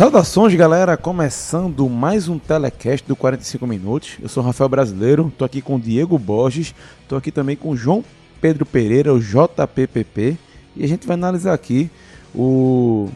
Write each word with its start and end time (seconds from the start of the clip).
Saudações, 0.00 0.54
galera! 0.54 0.96
Começando 0.96 1.86
mais 1.86 2.26
um 2.26 2.38
telecast 2.38 3.06
do 3.06 3.14
45 3.14 3.66
minutos. 3.66 4.16
Eu 4.18 4.30
sou 4.30 4.42
Rafael 4.42 4.66
Brasileiro, 4.66 5.30
tô 5.36 5.44
aqui 5.44 5.60
com 5.60 5.76
o 5.76 5.78
Diego 5.78 6.18
Borges, 6.18 6.74
tô 7.06 7.16
aqui 7.16 7.30
também 7.30 7.54
com 7.54 7.68
o 7.68 7.76
João 7.76 8.02
Pedro 8.40 8.64
Pereira, 8.64 9.12
o 9.12 9.20
JPPP, 9.20 10.38
e 10.74 10.82
a 10.82 10.88
gente 10.88 11.06
vai 11.06 11.12
analisar 11.12 11.52
aqui 11.52 11.90
o 12.34 13.10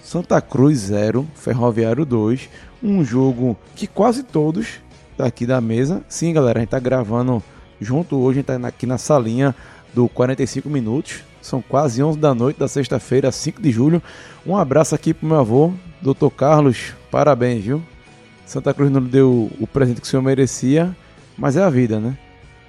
Santa 0.00 0.40
Cruz 0.40 0.78
0, 0.78 1.26
Ferroviário 1.34 2.04
2, 2.04 2.48
um 2.80 3.04
jogo 3.04 3.56
que 3.74 3.88
quase 3.88 4.22
todos 4.22 4.78
daqui 5.18 5.44
da 5.44 5.60
mesa, 5.60 6.04
sim, 6.08 6.32
galera, 6.32 6.60
a 6.60 6.62
gente 6.62 6.70
tá 6.70 6.78
gravando 6.78 7.42
junto 7.80 8.16
hoje, 8.16 8.38
a 8.38 8.42
gente 8.42 8.62
tá 8.62 8.68
aqui 8.68 8.86
na 8.86 8.96
salinha 8.96 9.52
do 9.92 10.08
45 10.08 10.70
minutos. 10.70 11.24
São 11.40 11.60
quase 11.60 12.00
11 12.00 12.16
da 12.20 12.32
noite 12.32 12.60
da 12.60 12.68
sexta-feira, 12.68 13.32
5 13.32 13.60
de 13.60 13.72
julho. 13.72 14.00
Um 14.46 14.56
abraço 14.56 14.94
aqui 14.94 15.12
pro 15.12 15.26
meu 15.26 15.40
avô, 15.40 15.72
Doutor 16.02 16.32
Carlos, 16.32 16.94
parabéns, 17.12 17.62
viu? 17.64 17.80
Santa 18.44 18.74
Cruz 18.74 18.90
não 18.90 19.00
lhe 19.00 19.08
deu 19.08 19.48
o 19.60 19.68
presente 19.68 20.00
que 20.00 20.06
o 20.06 20.10
senhor 20.10 20.20
merecia, 20.20 20.96
mas 21.38 21.56
é 21.56 21.62
a 21.62 21.70
vida, 21.70 22.00
né? 22.00 22.18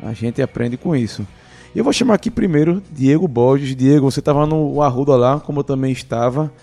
A 0.04 0.14
gente 0.14 0.40
aprende 0.40 0.78
com 0.78 0.96
isso. 0.96 1.26
Eu 1.76 1.84
vou 1.84 1.92
chamar 1.92 2.14
aqui 2.14 2.30
primeiro 2.30 2.84
Diego 2.92 3.28
Borges. 3.28 3.76
Diego, 3.76 4.12
você 4.12 4.20
estava 4.20 4.46
no 4.46 4.80
Arruda 4.84 5.16
lá, 5.16 5.40
como 5.40 5.62
eu 5.62 5.64
também 5.64 5.92
estava. 5.92 6.54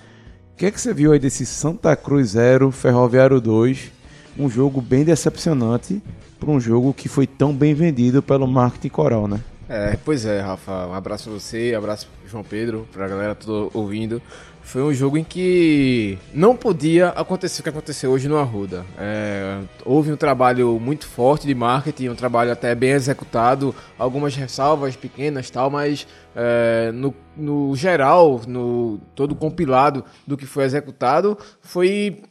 O 0.53 0.57
que 0.57 0.67
é 0.67 0.71
que 0.71 0.81
você 0.81 0.95
viu 0.95 1.13
aí 1.13 1.19
desse 1.19 1.45
Santa 1.45 1.97
Cruz 1.97 2.31
0, 2.31 2.71
Ferroviário 2.71 3.41
2? 3.41 3.91
Um 4.39 4.49
jogo 4.49 4.81
bem 4.81 5.03
decepcionante 5.03 6.01
para 6.39 6.51
um 6.51 6.61
jogo 6.61 6.95
que 6.95 7.09
foi 7.09 7.27
tão 7.27 7.53
bem 7.53 7.75
vendido 7.75 8.23
pelo 8.23 8.47
marketing 8.47 8.91
coral, 8.91 9.27
né? 9.27 9.41
É, 9.73 9.97
pois 10.05 10.27
é, 10.27 10.41
Rafa. 10.41 10.89
Um 10.89 10.95
abraço 10.95 11.31
pra 11.31 11.39
você, 11.39 11.73
um 11.77 11.79
abraço 11.79 12.09
pro 12.09 12.29
João 12.29 12.43
Pedro, 12.43 12.89
pra 12.93 13.07
galera 13.07 13.37
toda 13.37 13.71
ouvindo. 13.73 14.21
Foi 14.63 14.83
um 14.83 14.93
jogo 14.93 15.17
em 15.17 15.23
que 15.23 16.19
não 16.35 16.57
podia 16.57 17.11
acontecer 17.11 17.61
o 17.61 17.63
que 17.63 17.69
aconteceu 17.69 18.11
hoje 18.11 18.27
no 18.27 18.37
Arruda. 18.37 18.85
É, 18.99 19.61
houve 19.85 20.11
um 20.11 20.17
trabalho 20.17 20.79
muito 20.81 21.07
forte 21.07 21.47
de 21.47 21.55
marketing, 21.55 22.09
um 22.09 22.15
trabalho 22.17 22.51
até 22.51 22.75
bem 22.75 22.91
executado, 22.91 23.73
algumas 23.97 24.35
ressalvas 24.35 24.97
pequenas 24.97 25.49
tal, 25.51 25.71
mas 25.71 26.05
é, 26.35 26.91
no, 26.93 27.15
no 27.37 27.77
geral, 27.77 28.41
no 28.49 29.01
todo 29.15 29.37
compilado 29.37 30.05
do 30.27 30.37
que 30.37 30.47
foi 30.47 30.65
executado, 30.65 31.39
foi 31.61 32.23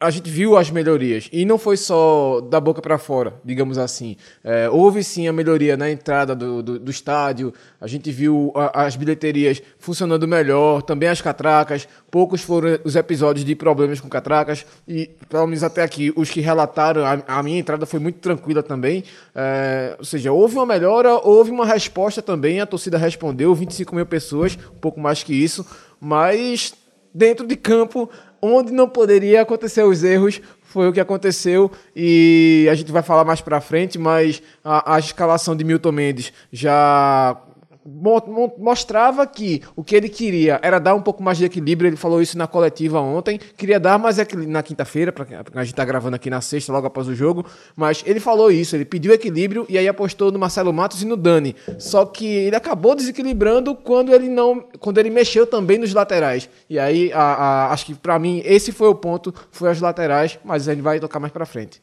a 0.00 0.10
gente 0.10 0.28
viu 0.28 0.56
as 0.56 0.70
melhorias 0.70 1.28
e 1.32 1.44
não 1.44 1.56
foi 1.56 1.76
só 1.76 2.40
da 2.40 2.60
boca 2.60 2.82
para 2.82 2.98
fora, 2.98 3.34
digamos 3.44 3.78
assim. 3.78 4.16
É, 4.42 4.68
houve 4.68 5.04
sim 5.04 5.28
a 5.28 5.32
melhoria 5.32 5.76
na 5.76 5.90
entrada 5.90 6.34
do, 6.34 6.62
do, 6.62 6.78
do 6.78 6.90
estádio, 6.90 7.54
a 7.80 7.86
gente 7.86 8.10
viu 8.10 8.52
a, 8.54 8.84
as 8.84 8.96
bilheterias 8.96 9.62
funcionando 9.78 10.26
melhor, 10.26 10.82
também 10.82 11.08
as 11.08 11.20
catracas. 11.20 11.88
Poucos 12.10 12.42
foram 12.42 12.78
os 12.84 12.96
episódios 12.96 13.44
de 13.44 13.54
problemas 13.54 14.00
com 14.00 14.08
catracas 14.08 14.66
e, 14.86 15.10
pelo 15.28 15.46
menos 15.46 15.62
até 15.62 15.82
aqui, 15.82 16.12
os 16.16 16.30
que 16.30 16.40
relataram, 16.40 17.04
a, 17.04 17.38
a 17.38 17.42
minha 17.42 17.58
entrada 17.58 17.86
foi 17.86 18.00
muito 18.00 18.18
tranquila 18.18 18.62
também. 18.62 19.04
É, 19.34 19.94
ou 19.98 20.04
seja, 20.04 20.32
houve 20.32 20.56
uma 20.56 20.66
melhora, 20.66 21.14
houve 21.22 21.50
uma 21.50 21.64
resposta 21.64 22.20
também, 22.20 22.60
a 22.60 22.66
torcida 22.66 22.98
respondeu, 22.98 23.54
25 23.54 23.94
mil 23.94 24.06
pessoas, 24.06 24.58
um 24.74 24.78
pouco 24.78 25.00
mais 25.00 25.22
que 25.22 25.32
isso, 25.32 25.64
mas 26.00 26.74
dentro 27.14 27.46
de 27.46 27.56
campo 27.56 28.10
onde 28.42 28.72
não 28.72 28.88
poderia 28.88 29.40
acontecer 29.40 29.84
os 29.84 30.02
erros 30.02 30.40
foi 30.74 30.88
o 30.88 30.92
que 30.92 30.98
aconteceu 30.98 31.70
e 31.94 32.66
a 32.68 32.74
gente 32.74 32.90
vai 32.90 33.00
falar 33.00 33.24
mais 33.24 33.40
para 33.40 33.60
frente, 33.60 33.96
mas 33.96 34.42
a, 34.64 34.96
a, 34.96 34.98
escalação 34.98 35.54
de 35.54 35.62
Milton 35.62 35.92
Mendes 35.92 36.32
já 36.52 37.40
mostrava 37.86 39.26
que 39.26 39.62
o 39.76 39.84
que 39.84 39.94
ele 39.94 40.08
queria 40.08 40.58
era 40.62 40.78
dar 40.78 40.94
um 40.94 41.02
pouco 41.02 41.22
mais 41.22 41.38
de 41.38 41.44
equilíbrio. 41.44 41.88
Ele 41.88 41.96
falou 41.96 42.20
isso 42.20 42.36
na 42.36 42.46
coletiva 42.46 43.00
ontem. 43.00 43.38
Queria 43.56 43.78
dar 43.78 43.98
mais 43.98 44.18
equilíbrio 44.18 44.52
na 44.52 44.62
quinta-feira, 44.62 45.14
a 45.54 45.64
gente 45.64 45.74
tá 45.74 45.84
gravando 45.84 46.16
aqui 46.16 46.28
na 46.28 46.40
sexta, 46.40 46.72
logo 46.72 46.86
após 46.86 47.08
o 47.08 47.14
jogo. 47.14 47.44
Mas 47.76 48.02
ele 48.06 48.20
falou 48.20 48.50
isso, 48.50 48.76
ele 48.76 48.84
pediu 48.84 49.12
equilíbrio 49.12 49.66
e 49.68 49.78
aí 49.78 49.88
apostou 49.88 50.32
no 50.32 50.38
Marcelo 50.38 50.72
Matos 50.72 51.02
e 51.02 51.06
no 51.06 51.16
Dani. 51.16 51.54
Só 51.78 52.04
que 52.04 52.26
ele 52.26 52.56
acabou 52.56 52.94
desequilibrando 52.94 53.74
quando 53.74 54.12
ele 54.12 54.28
não. 54.28 54.60
quando 54.80 54.98
ele 54.98 55.10
mexeu 55.10 55.46
também 55.46 55.78
nos 55.78 55.92
laterais. 55.92 56.48
E 56.68 56.78
aí, 56.78 57.12
a, 57.12 57.20
a, 57.20 57.72
acho 57.72 57.86
que 57.86 57.94
para 57.94 58.18
mim, 58.18 58.42
esse 58.44 58.72
foi 58.72 58.88
o 58.88 58.94
ponto, 58.94 59.32
foi 59.50 59.70
as 59.70 59.80
laterais, 59.80 60.38
mas 60.44 60.64
gente 60.64 60.82
vai 60.82 60.98
tocar 60.98 61.20
mais 61.20 61.32
para 61.32 61.46
frente. 61.46 61.82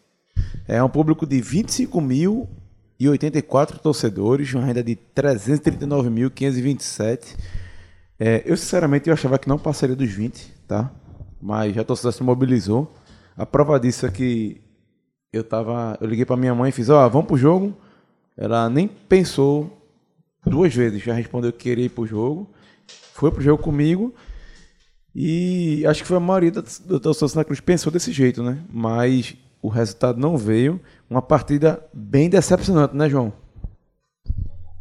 É 0.67 0.81
um 0.83 0.89
público 0.89 1.25
de 1.25 1.41
25 1.41 1.99
mil 2.01 2.47
e 3.01 3.09
84 3.09 3.79
torcedores, 3.79 4.53
uma 4.53 4.63
renda 4.63 4.83
de 4.83 4.95
339.527. 5.15 7.35
É, 8.19 8.43
eu, 8.45 8.55
sinceramente, 8.55 9.09
eu 9.09 9.13
achava 9.15 9.39
que 9.39 9.49
não 9.49 9.57
passaria 9.57 9.95
dos 9.95 10.11
20, 10.11 10.53
tá? 10.67 10.91
Mas 11.41 11.75
a 11.75 11.83
torcida 11.83 12.11
se 12.11 12.21
mobilizou. 12.21 12.93
A 13.35 13.43
prova 13.43 13.79
disso 13.79 14.05
é 14.05 14.11
que 14.11 14.61
eu 15.33 15.43
tava. 15.43 15.97
Eu 15.99 16.05
liguei 16.05 16.25
para 16.25 16.37
minha 16.37 16.53
mãe 16.53 16.69
e 16.69 16.71
fiz, 16.71 16.89
ó, 16.89 17.03
oh, 17.03 17.09
vamos 17.09 17.25
pro 17.25 17.35
jogo. 17.35 17.75
Ela 18.37 18.69
nem 18.69 18.87
pensou 18.87 19.75
duas 20.45 20.71
vezes, 20.71 21.01
já 21.01 21.15
respondeu 21.15 21.51
que 21.51 21.57
queria 21.57 21.85
ir 21.85 21.89
pro 21.89 22.05
jogo. 22.05 22.47
Foi 23.15 23.31
pro 23.31 23.41
jogo 23.41 23.63
comigo. 23.63 24.13
E 25.15 25.83
acho 25.87 26.03
que 26.03 26.07
foi 26.07 26.17
a 26.17 26.19
maioria 26.19 26.51
da, 26.51 26.61
da 26.61 26.99
torcida 26.99 27.31
na 27.33 27.43
Cruz 27.43 27.59
pensou 27.59 27.91
desse 27.91 28.11
jeito, 28.11 28.43
né? 28.43 28.59
Mas 28.71 29.35
o 29.61 29.69
resultado 29.69 30.19
não 30.19 30.37
veio. 30.37 30.81
Uma 31.09 31.21
partida 31.21 31.85
bem 31.93 32.29
decepcionante, 32.29 32.95
né, 32.95 33.09
João? 33.09 33.31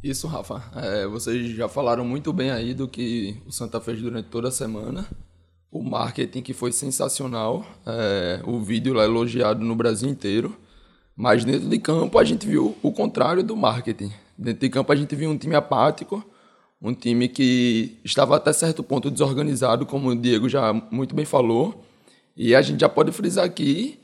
Isso, 0.03 0.27
Rafa. 0.27 0.63
É, 0.77 1.07
vocês 1.07 1.55
já 1.55 1.69
falaram 1.69 2.05
muito 2.05 2.33
bem 2.33 2.51
aí 2.51 2.73
do 2.73 2.89
que 2.89 3.37
o 3.47 3.53
Santa 3.53 3.81
fez 3.81 4.01
durante 4.01 4.29
toda 4.29 4.49
a 4.49 4.53
semana. 4.53 5.07
O 5.71 5.83
marketing 5.83 6.41
que 6.41 6.55
foi 6.55 6.73
sensacional. 6.73 7.65
É, 7.87 8.41
o 8.45 8.61
vídeo 8.61 8.95
lá 8.95 9.05
elogiado 9.05 9.63
no 9.63 9.77
Brasil 9.77 10.09
inteiro. 10.09 10.57
Mas 11.15 11.45
dentro 11.45 11.69
de 11.69 11.79
campo 11.79 12.19
a 12.19 12.25
gente 12.25 12.47
viu 12.47 12.75
o 12.83 12.91
contrário 12.91 13.43
do 13.43 13.55
marketing. 13.55 14.11
Dentro 14.39 14.61
de 14.61 14.71
campo 14.71 14.91
a 14.91 14.97
gente 14.97 15.15
viu 15.15 15.29
um 15.29 15.37
time 15.37 15.55
apático, 15.55 16.25
um 16.81 16.95
time 16.95 17.29
que 17.29 17.99
estava 18.03 18.37
até 18.37 18.55
certo 18.55 18.83
ponto 18.83 19.11
desorganizado, 19.11 19.85
como 19.85 20.09
o 20.09 20.17
Diego 20.17 20.49
já 20.49 20.73
muito 20.73 21.15
bem 21.15 21.27
falou. 21.27 21.85
E 22.35 22.55
a 22.55 22.63
gente 22.63 22.81
já 22.81 22.89
pode 22.89 23.13
frisar 23.13 23.45
aqui 23.45 24.01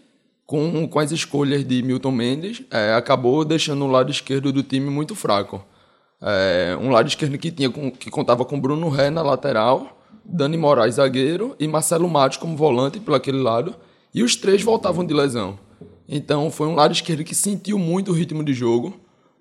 com, 0.47 0.87
com 0.87 0.99
as 0.99 1.11
escolhas 1.11 1.67
de 1.67 1.83
Milton 1.83 2.13
Mendes, 2.13 2.63
é, 2.71 2.95
acabou 2.95 3.45
deixando 3.45 3.85
o 3.85 3.89
lado 3.89 4.11
esquerdo 4.11 4.53
do 4.53 4.63
time 4.63 4.89
muito 4.89 5.15
fraco. 5.15 5.63
É, 6.23 6.79
um 6.81 6.91
lado 6.91 7.09
esquerdo 7.09 7.37
que, 7.37 7.51
tinha, 7.51 7.69
que 7.71 8.11
contava 8.11 8.45
com 8.45 8.61
Bruno 8.61 8.89
Ré 8.89 9.11
na 9.11 9.23
lateral, 9.23 9.99
Dani 10.25 10.57
Moraes 10.57 10.95
zagueiro 10.95 11.55
e 11.59 11.67
Marcelo 11.67 12.09
Matos 12.09 12.39
como 12.39 12.57
volante 12.57 13.01
por 13.01 13.15
aquele 13.15 13.39
lado, 13.39 13.75
e 14.15 14.23
os 14.23 14.37
três 14.37 14.63
voltavam 14.63 15.05
de 15.05 15.13
lesão. 15.13 15.59
Então 16.09 16.51
foi 16.51 16.69
um 16.69 16.75
lado 16.75 16.93
esquerdo 16.93 17.25
que 17.25 17.35
sentiu 17.35 17.79
muito 17.79 18.13
o 18.13 18.15
ritmo 18.15 18.45
de 18.45 18.55
jogo, 18.55 18.95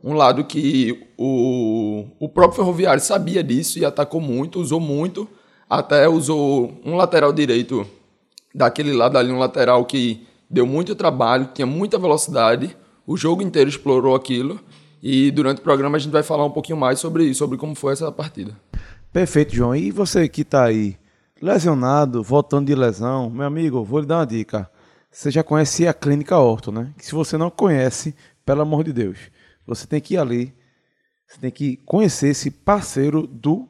um 0.03 0.13
lado 0.13 0.43
que 0.43 1.07
o, 1.17 2.05
o 2.19 2.27
próprio 2.27 2.57
Ferroviário 2.57 3.01
sabia 3.01 3.43
disso 3.43 3.79
e 3.79 3.85
atacou 3.85 4.19
muito, 4.19 4.59
usou 4.59 4.79
muito, 4.79 5.27
até 5.69 6.07
usou 6.09 6.79
um 6.83 6.95
lateral 6.95 7.31
direito 7.31 7.87
daquele 8.53 8.93
lado 8.93 9.17
ali, 9.17 9.31
um 9.31 9.39
lateral 9.39 9.85
que 9.85 10.25
deu 10.55 10.65
muito 10.65 10.95
trabalho, 10.95 11.49
tinha 11.53 11.65
muita 11.65 11.99
velocidade, 11.99 12.77
o 13.05 13.17
jogo 13.17 13.43
inteiro 13.43 13.69
explorou 13.69 14.15
aquilo. 14.15 14.59
E 15.03 15.29
durante 15.29 15.59
o 15.59 15.61
programa 15.61 15.97
a 15.97 15.99
gente 15.99 16.13
vai 16.13 16.23
falar 16.23 16.45
um 16.45 16.49
pouquinho 16.49 16.77
mais 16.77 16.97
sobre 16.97 17.25
isso, 17.25 17.39
sobre 17.39 17.57
como 17.57 17.75
foi 17.75 17.91
essa 17.91 18.09
partida. 18.09 18.57
Perfeito, 19.11 19.53
João. 19.53 19.75
E 19.75 19.91
você 19.91 20.29
que 20.29 20.41
está 20.41 20.63
aí 20.63 20.97
lesionado, 21.41 22.23
voltando 22.23 22.67
de 22.67 22.73
lesão, 22.73 23.29
meu 23.29 23.45
amigo, 23.45 23.83
vou 23.83 23.99
lhe 23.99 24.05
dar 24.05 24.19
uma 24.19 24.25
dica. 24.25 24.69
Você 25.11 25.29
já 25.29 25.43
conhece 25.43 25.87
a 25.87 25.93
Clínica 25.93 26.37
Orto, 26.37 26.71
né? 26.71 26.93
Que 26.97 27.05
se 27.05 27.13
você 27.13 27.37
não 27.37 27.51
conhece, 27.51 28.15
pelo 28.45 28.61
amor 28.61 28.85
de 28.85 28.93
Deus, 28.93 29.17
você 29.67 29.85
tem 29.85 29.99
que 29.99 30.13
ir 30.13 30.17
ali, 30.17 30.53
você 31.27 31.37
tem 31.39 31.51
que 31.51 31.77
conhecer 31.85 32.29
esse 32.29 32.49
parceiro 32.49 33.27
do 33.27 33.67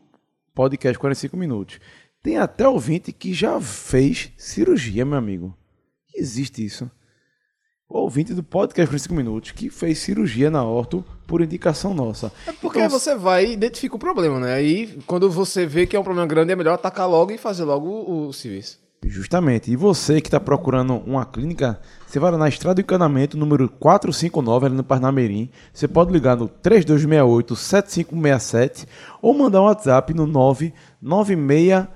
podcast 0.54 0.98
45 1.00 1.36
minutos. 1.36 1.80
Tem 2.22 2.38
até 2.38 2.68
ouvinte 2.68 3.12
que 3.12 3.34
já 3.34 3.60
fez 3.60 4.32
cirurgia, 4.38 5.04
meu 5.04 5.18
amigo 5.18 5.56
existe 6.16 6.66
isso. 6.66 6.90
O 7.88 8.00
ouvinte 8.00 8.34
do 8.34 8.42
podcast 8.42 8.90
por 8.90 9.00
5 9.00 9.14
minutos 9.14 9.52
que 9.52 9.70
fez 9.70 10.00
cirurgia 10.00 10.50
na 10.50 10.64
orto 10.64 11.06
por 11.28 11.42
indicação 11.42 11.94
nossa. 11.94 12.32
É 12.48 12.52
porque 12.52 12.80
então, 12.80 12.90
você 12.90 13.16
vai 13.16 13.46
e 13.46 13.54
identifica 13.54 13.96
o 13.96 14.00
problema, 14.00 14.40
né? 14.40 14.54
Aí, 14.54 15.00
quando 15.06 15.30
você 15.30 15.68
vê 15.68 15.86
que 15.86 15.96
é 15.96 16.00
um 16.00 16.04
problema 16.04 16.28
grande, 16.28 16.52
é 16.52 16.56
melhor 16.56 16.74
atacar 16.74 17.08
logo 17.08 17.32
e 17.32 17.38
fazer 17.38 17.64
logo 17.64 17.88
o, 17.88 18.28
o 18.28 18.34
serviço. 18.34 18.80
Justamente. 19.06 19.72
E 19.72 19.76
você 19.76 20.20
que 20.20 20.28
está 20.28 20.40
procurando 20.40 20.96
uma 21.06 21.24
clínica, 21.26 21.80
você 22.08 22.18
vai 22.18 22.32
lá 22.32 22.40
na 22.40 22.50
Estrada 22.50 22.74
do 22.76 22.82
Encanamento, 22.82 23.38
número 23.38 23.70
459, 23.70 24.66
ali 24.66 24.76
no 24.76 24.84
Parnamirim. 24.84 25.52
Você 25.72 25.88
pode 25.88 26.12
ligar 26.12 26.36
no 26.36 26.50
3268-7567 26.50 28.88
ou 29.22 29.36
mandar 29.36 29.62
um 29.62 29.66
WhatsApp 29.66 30.12
no 30.14 30.26
996 30.26 31.88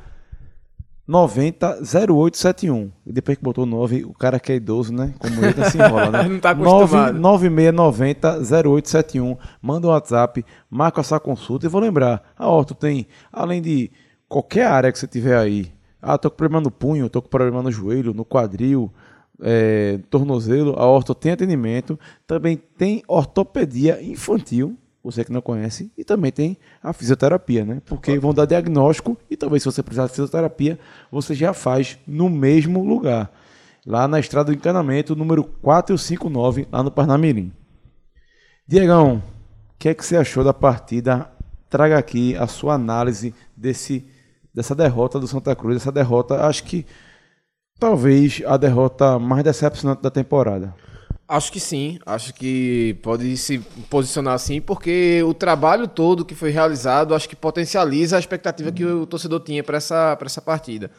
90 1.09 1.79
0871. 1.81 2.91
E 3.03 3.11
depois 3.11 3.35
que 3.35 3.43
botou 3.43 3.65
9, 3.65 4.03
o 4.03 4.13
cara 4.13 4.39
que 4.39 4.51
é 4.51 4.55
idoso, 4.55 4.93
né? 4.93 5.11
Como 5.17 5.43
ele 5.43 5.65
se 5.65 5.79
enrola, 5.79 6.11
né? 6.11 6.23
Não 6.29 6.39
tá 6.39 6.51
acostumado. 6.51 7.17
9690 7.17 8.37
0871. 8.37 9.35
Manda 9.59 9.87
um 9.87 9.89
WhatsApp, 9.89 10.45
marca 10.69 11.01
essa 11.01 11.19
consulta. 11.19 11.65
E 11.65 11.69
vou 11.69 11.81
lembrar, 11.81 12.21
a 12.37 12.47
Orto 12.47 12.75
tem, 12.75 13.07
além 13.33 13.59
de 13.59 13.89
qualquer 14.27 14.67
área 14.67 14.91
que 14.91 14.99
você 14.99 15.07
tiver 15.07 15.35
aí, 15.35 15.71
Ah, 15.99 16.15
tô 16.15 16.29
com 16.29 16.37
problema 16.37 16.61
no 16.61 16.69
punho, 16.69 17.09
tô 17.09 17.23
com 17.23 17.27
problema 17.27 17.63
no 17.63 17.71
joelho, 17.71 18.13
no 18.13 18.23
quadril, 18.23 18.93
é, 19.41 19.99
tornozelo. 20.11 20.75
A 20.77 20.85
orto 20.85 21.15
tem 21.15 21.31
atendimento. 21.31 21.99
Também 22.27 22.55
tem 22.55 23.01
ortopedia 23.07 23.99
infantil, 23.99 24.77
você 25.03 25.23
que 25.23 25.31
não 25.31 25.41
conhece, 25.41 25.91
e 25.97 26.03
também 26.03 26.31
tem 26.31 26.57
a 26.83 26.91
fisioterapia, 26.91 27.63
né? 27.63 27.81
Porque 27.85 28.17
vão 28.19 28.33
dar 28.33 28.45
diagnóstico 28.45 29.17
e 29.29 29.37
talvez 29.37 29.63
se 29.63 29.71
você 29.71 29.81
precisar 29.81 30.05
de 30.05 30.11
fisioterapia, 30.11 30.77
você 31.11 31.33
já 31.33 31.53
faz 31.53 31.97
no 32.05 32.29
mesmo 32.29 32.83
lugar. 32.83 33.31
Lá 33.85 34.07
na 34.07 34.19
estrada 34.19 34.51
do 34.51 34.55
encanamento, 34.55 35.15
número 35.15 35.43
459, 35.43 36.67
lá 36.71 36.83
no 36.83 36.91
Parnamirim. 36.91 37.51
Diegão, 38.67 39.15
o 39.15 39.79
que 39.79 39.89
é 39.89 39.93
que 39.93 40.05
você 40.05 40.17
achou 40.17 40.43
da 40.43 40.53
partida? 40.53 41.31
Traga 41.69 41.97
aqui 41.97 42.35
a 42.35 42.45
sua 42.45 42.73
análise 42.73 43.33
desse 43.55 44.05
dessa 44.53 44.75
derrota 44.75 45.19
do 45.19 45.27
Santa 45.27 45.55
Cruz, 45.55 45.77
essa 45.77 45.91
derrota, 45.91 46.45
acho 46.45 46.63
que 46.63 46.85
talvez 47.79 48.41
a 48.45 48.57
derrota 48.57 49.17
mais 49.17 49.43
decepcionante 49.43 50.01
da 50.01 50.11
temporada. 50.11 50.75
Acho 51.29 51.51
que 51.51 51.59
sim, 51.59 51.99
acho 52.07 52.33
que 52.33 52.97
pode 53.03 53.37
se 53.37 53.59
posicionar 53.87 54.33
assim, 54.33 54.59
porque 54.59 55.21
o 55.23 55.31
trabalho 55.31 55.87
todo 55.87 56.25
que 56.25 56.33
foi 56.33 56.49
realizado, 56.49 57.13
acho 57.13 57.29
que 57.29 57.35
potencializa 57.35 58.15
a 58.15 58.19
expectativa 58.19 58.71
que 58.71 58.83
o 58.83 59.05
torcedor 59.05 59.39
tinha 59.41 59.63
para 59.63 59.77
essa, 59.77 60.17
essa 60.25 60.41
partida. 60.41 60.89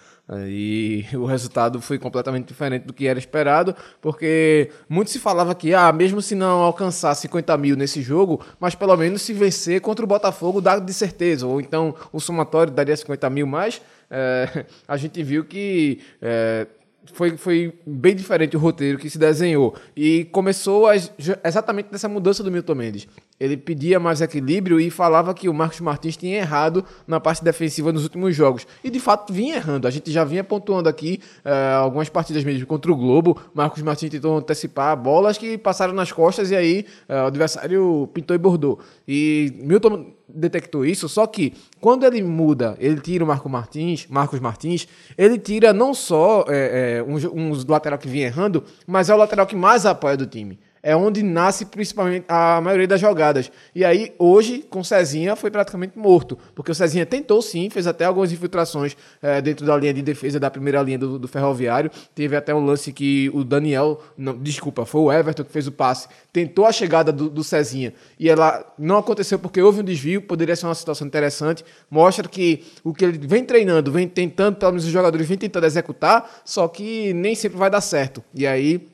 E 0.46 1.04
o 1.14 1.24
resultado 1.24 1.80
foi 1.80 1.98
completamente 1.98 2.46
diferente 2.46 2.84
do 2.84 2.92
que 2.92 3.08
era 3.08 3.18
esperado, 3.18 3.74
porque 4.00 4.70
muito 4.88 5.10
se 5.10 5.18
falava 5.18 5.52
que, 5.52 5.74
ah, 5.74 5.92
mesmo 5.92 6.22
se 6.22 6.36
não 6.36 6.60
alcançar 6.60 7.12
50 7.12 7.56
mil 7.56 7.74
nesse 7.74 8.00
jogo, 8.00 8.40
mas 8.60 8.76
pelo 8.76 8.96
menos 8.96 9.22
se 9.22 9.32
vencer 9.32 9.80
contra 9.80 10.04
o 10.04 10.08
Botafogo 10.08 10.60
dá 10.60 10.78
de 10.78 10.94
certeza, 10.94 11.44
ou 11.44 11.60
então 11.60 11.92
o 12.12 12.20
somatório 12.20 12.72
daria 12.72 12.96
50 12.96 13.28
mil 13.30 13.48
mais. 13.48 13.82
É, 14.08 14.64
a 14.86 14.96
gente 14.96 15.20
viu 15.24 15.44
que 15.44 15.98
é, 16.22 16.68
foi, 17.12 17.36
foi 17.36 17.72
bem 17.86 18.14
diferente 18.14 18.56
o 18.56 18.60
roteiro 18.60 18.98
que 18.98 19.08
se 19.08 19.18
desenhou. 19.18 19.74
E 19.96 20.24
começou 20.26 20.86
as, 20.86 21.12
exatamente 21.44 21.90
dessa 21.90 22.08
mudança 22.08 22.42
do 22.42 22.50
Milton 22.50 22.74
Mendes. 22.74 23.08
Ele 23.38 23.56
pedia 23.56 23.98
mais 23.98 24.20
equilíbrio 24.20 24.78
e 24.78 24.90
falava 24.90 25.32
que 25.32 25.48
o 25.48 25.54
Marcos 25.54 25.80
Martins 25.80 26.16
tinha 26.16 26.38
errado 26.38 26.84
na 27.06 27.18
parte 27.18 27.42
defensiva 27.42 27.92
nos 27.92 28.04
últimos 28.04 28.36
jogos. 28.36 28.66
E 28.84 28.90
de 28.90 29.00
fato 29.00 29.32
vinha 29.32 29.56
errando. 29.56 29.88
A 29.88 29.90
gente 29.90 30.10
já 30.10 30.24
vinha 30.24 30.44
pontuando 30.44 30.88
aqui 30.88 31.20
uh, 31.44 31.76
algumas 31.76 32.08
partidas 32.08 32.44
mesmo 32.44 32.66
contra 32.66 32.92
o 32.92 32.96
Globo. 32.96 33.40
Marcos 33.54 33.82
Martins 33.82 34.10
tentou 34.10 34.36
antecipar 34.36 34.96
bolas 34.96 35.38
que 35.38 35.56
passaram 35.56 35.94
nas 35.94 36.12
costas 36.12 36.50
e 36.50 36.56
aí 36.56 36.84
uh, 37.08 37.24
o 37.24 37.26
adversário 37.26 38.08
pintou 38.12 38.34
e 38.34 38.38
bordou. 38.38 38.78
E 39.08 39.54
Milton 39.58 40.12
detectou 40.34 40.84
isso, 40.84 41.08
só 41.08 41.26
que 41.26 41.54
quando 41.80 42.04
ele 42.04 42.22
muda, 42.22 42.76
ele 42.78 43.00
tira 43.00 43.24
o 43.24 43.26
Marco 43.26 43.48
Martins, 43.48 44.06
Marcos 44.08 44.40
Martins, 44.40 44.86
ele 45.16 45.38
tira 45.38 45.72
não 45.72 45.92
só 45.92 46.44
é, 46.48 47.02
é, 47.04 47.64
lateral 47.68 47.98
que 47.98 48.08
vinha 48.08 48.26
errando, 48.26 48.64
mas 48.86 49.08
é 49.10 49.14
o 49.14 49.18
lateral 49.18 49.46
que 49.46 49.56
mais 49.56 49.84
apoia 49.86 50.16
do 50.16 50.26
time 50.26 50.58
é 50.82 50.96
onde 50.96 51.22
nasce 51.22 51.66
principalmente 51.66 52.24
a 52.28 52.60
maioria 52.60 52.86
das 52.86 53.00
jogadas. 53.00 53.50
E 53.74 53.84
aí, 53.84 54.12
hoje, 54.18 54.64
com 54.68 54.80
o 54.80 54.84
Cezinha, 54.84 55.36
foi 55.36 55.50
praticamente 55.50 55.98
morto. 55.98 56.38
Porque 56.54 56.70
o 56.70 56.74
Cezinha 56.74 57.04
tentou 57.04 57.42
sim, 57.42 57.68
fez 57.70 57.86
até 57.86 58.04
algumas 58.04 58.32
infiltrações 58.32 58.96
é, 59.22 59.40
dentro 59.40 59.66
da 59.66 59.76
linha 59.76 59.92
de 59.92 60.02
defesa 60.02 60.40
da 60.40 60.50
primeira 60.50 60.82
linha 60.82 60.98
do, 60.98 61.18
do, 61.18 61.28
Ferroviário. 61.28 61.90
Teve 62.14 62.36
até 62.36 62.54
um 62.54 62.64
lance 62.64 62.92
que 62.92 63.30
o 63.34 63.44
Daniel, 63.44 64.00
não, 64.16 64.36
desculpa, 64.36 64.86
foi 64.86 65.00
o 65.00 65.12
Everton 65.12 65.44
que 65.44 65.52
fez 65.52 65.66
o 65.66 65.72
passe, 65.72 66.08
tentou 66.32 66.66
a 66.66 66.72
chegada 66.72 67.12
do, 67.12 67.28
do 67.28 67.44
Cezinha. 67.44 67.92
E 68.18 68.28
ela 68.28 68.64
não 68.78 68.98
aconteceu 68.98 69.38
porque 69.38 69.60
houve 69.60 69.80
um 69.80 69.84
desvio, 69.84 70.22
poderia 70.22 70.56
ser 70.56 70.66
uma 70.66 70.74
situação 70.74 71.06
interessante. 71.06 71.64
Mostra 71.90 72.26
que 72.28 72.64
o 72.82 72.94
que 72.94 73.04
ele 73.04 73.18
vem 73.18 73.44
treinando, 73.44 73.92
vem 73.92 74.08
tentando, 74.08 74.56
pelo 74.56 74.72
menos 74.72 74.84
os 74.84 74.90
jogadores 74.90 75.26
vêm 75.26 75.36
tentando 75.36 75.66
executar, 75.66 76.40
só 76.44 76.66
que 76.68 77.12
nem 77.12 77.34
sempre 77.34 77.58
vai 77.58 77.70
dar 77.70 77.80
certo. 77.80 78.22
E 78.34 78.46
aí 78.46 78.88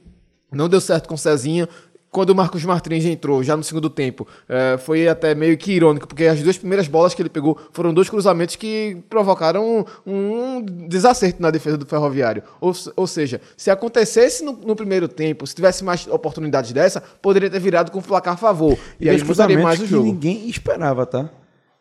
não 0.51 0.69
deu 0.69 0.81
certo 0.81 1.09
com 1.09 1.15
o 1.15 1.19
Cezinha. 1.19 1.69
Quando 2.11 2.31
o 2.31 2.35
Marcos 2.35 2.65
Martins 2.65 3.05
entrou, 3.05 3.43
já 3.43 3.55
no 3.57 3.63
segundo 3.63 3.91
tempo, 3.91 4.27
é, 4.49 4.79
foi 4.79 5.07
até 5.07 5.35
meio 5.35 5.55
que 5.59 5.73
irônico, 5.73 6.09
porque 6.09 6.25
as 6.25 6.41
duas 6.41 6.57
primeiras 6.57 6.89
bolas 6.89 7.13
que 7.13 7.21
ele 7.21 7.29
pegou 7.29 7.61
foram 7.73 7.93
dois 7.93 8.09
cruzamentos 8.09 8.57
que 8.57 8.97
provocaram 9.11 9.85
um, 10.07 10.63
desacerto 10.89 11.43
na 11.43 11.51
defesa 11.51 11.77
do 11.77 11.85
Ferroviário. 11.85 12.43
Ou, 12.59 12.73
ou 12.97 13.07
seja, 13.07 13.39
se 13.55 13.71
acontecesse 13.71 14.43
no, 14.43 14.53
no, 14.53 14.75
primeiro 14.75 15.09
tempo, 15.09 15.47
se 15.47 15.55
tivesse 15.55 15.85
mais 15.85 16.07
oportunidades 16.07 16.73
dessa, 16.73 17.03
poderia 17.21 17.51
ter 17.51 17.61
virado 17.61 17.91
com 17.91 17.99
o 17.99 18.03
placar 18.03 18.35
a 18.35 18.39
favor. 18.39 18.79
E, 18.99 19.07
e 19.07 19.11
aí 19.11 19.23
mudaria 19.23 19.59
mais 19.59 19.79
o 19.79 19.87
jogo. 19.87 20.05
Que 20.05 20.13
ninguém 20.13 20.49
esperava, 20.49 21.05
tá? 21.05 21.29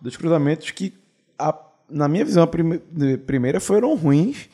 Dos 0.02 0.18
cruzamentos 0.18 0.70
que, 0.72 0.94
a, 1.40 1.58
na 1.90 2.10
minha 2.10 2.26
visão, 2.26 2.44
a 2.44 2.48
prime, 2.48 2.80
primeira 3.26 3.62
foram 3.62 3.96
ruins 3.96 4.50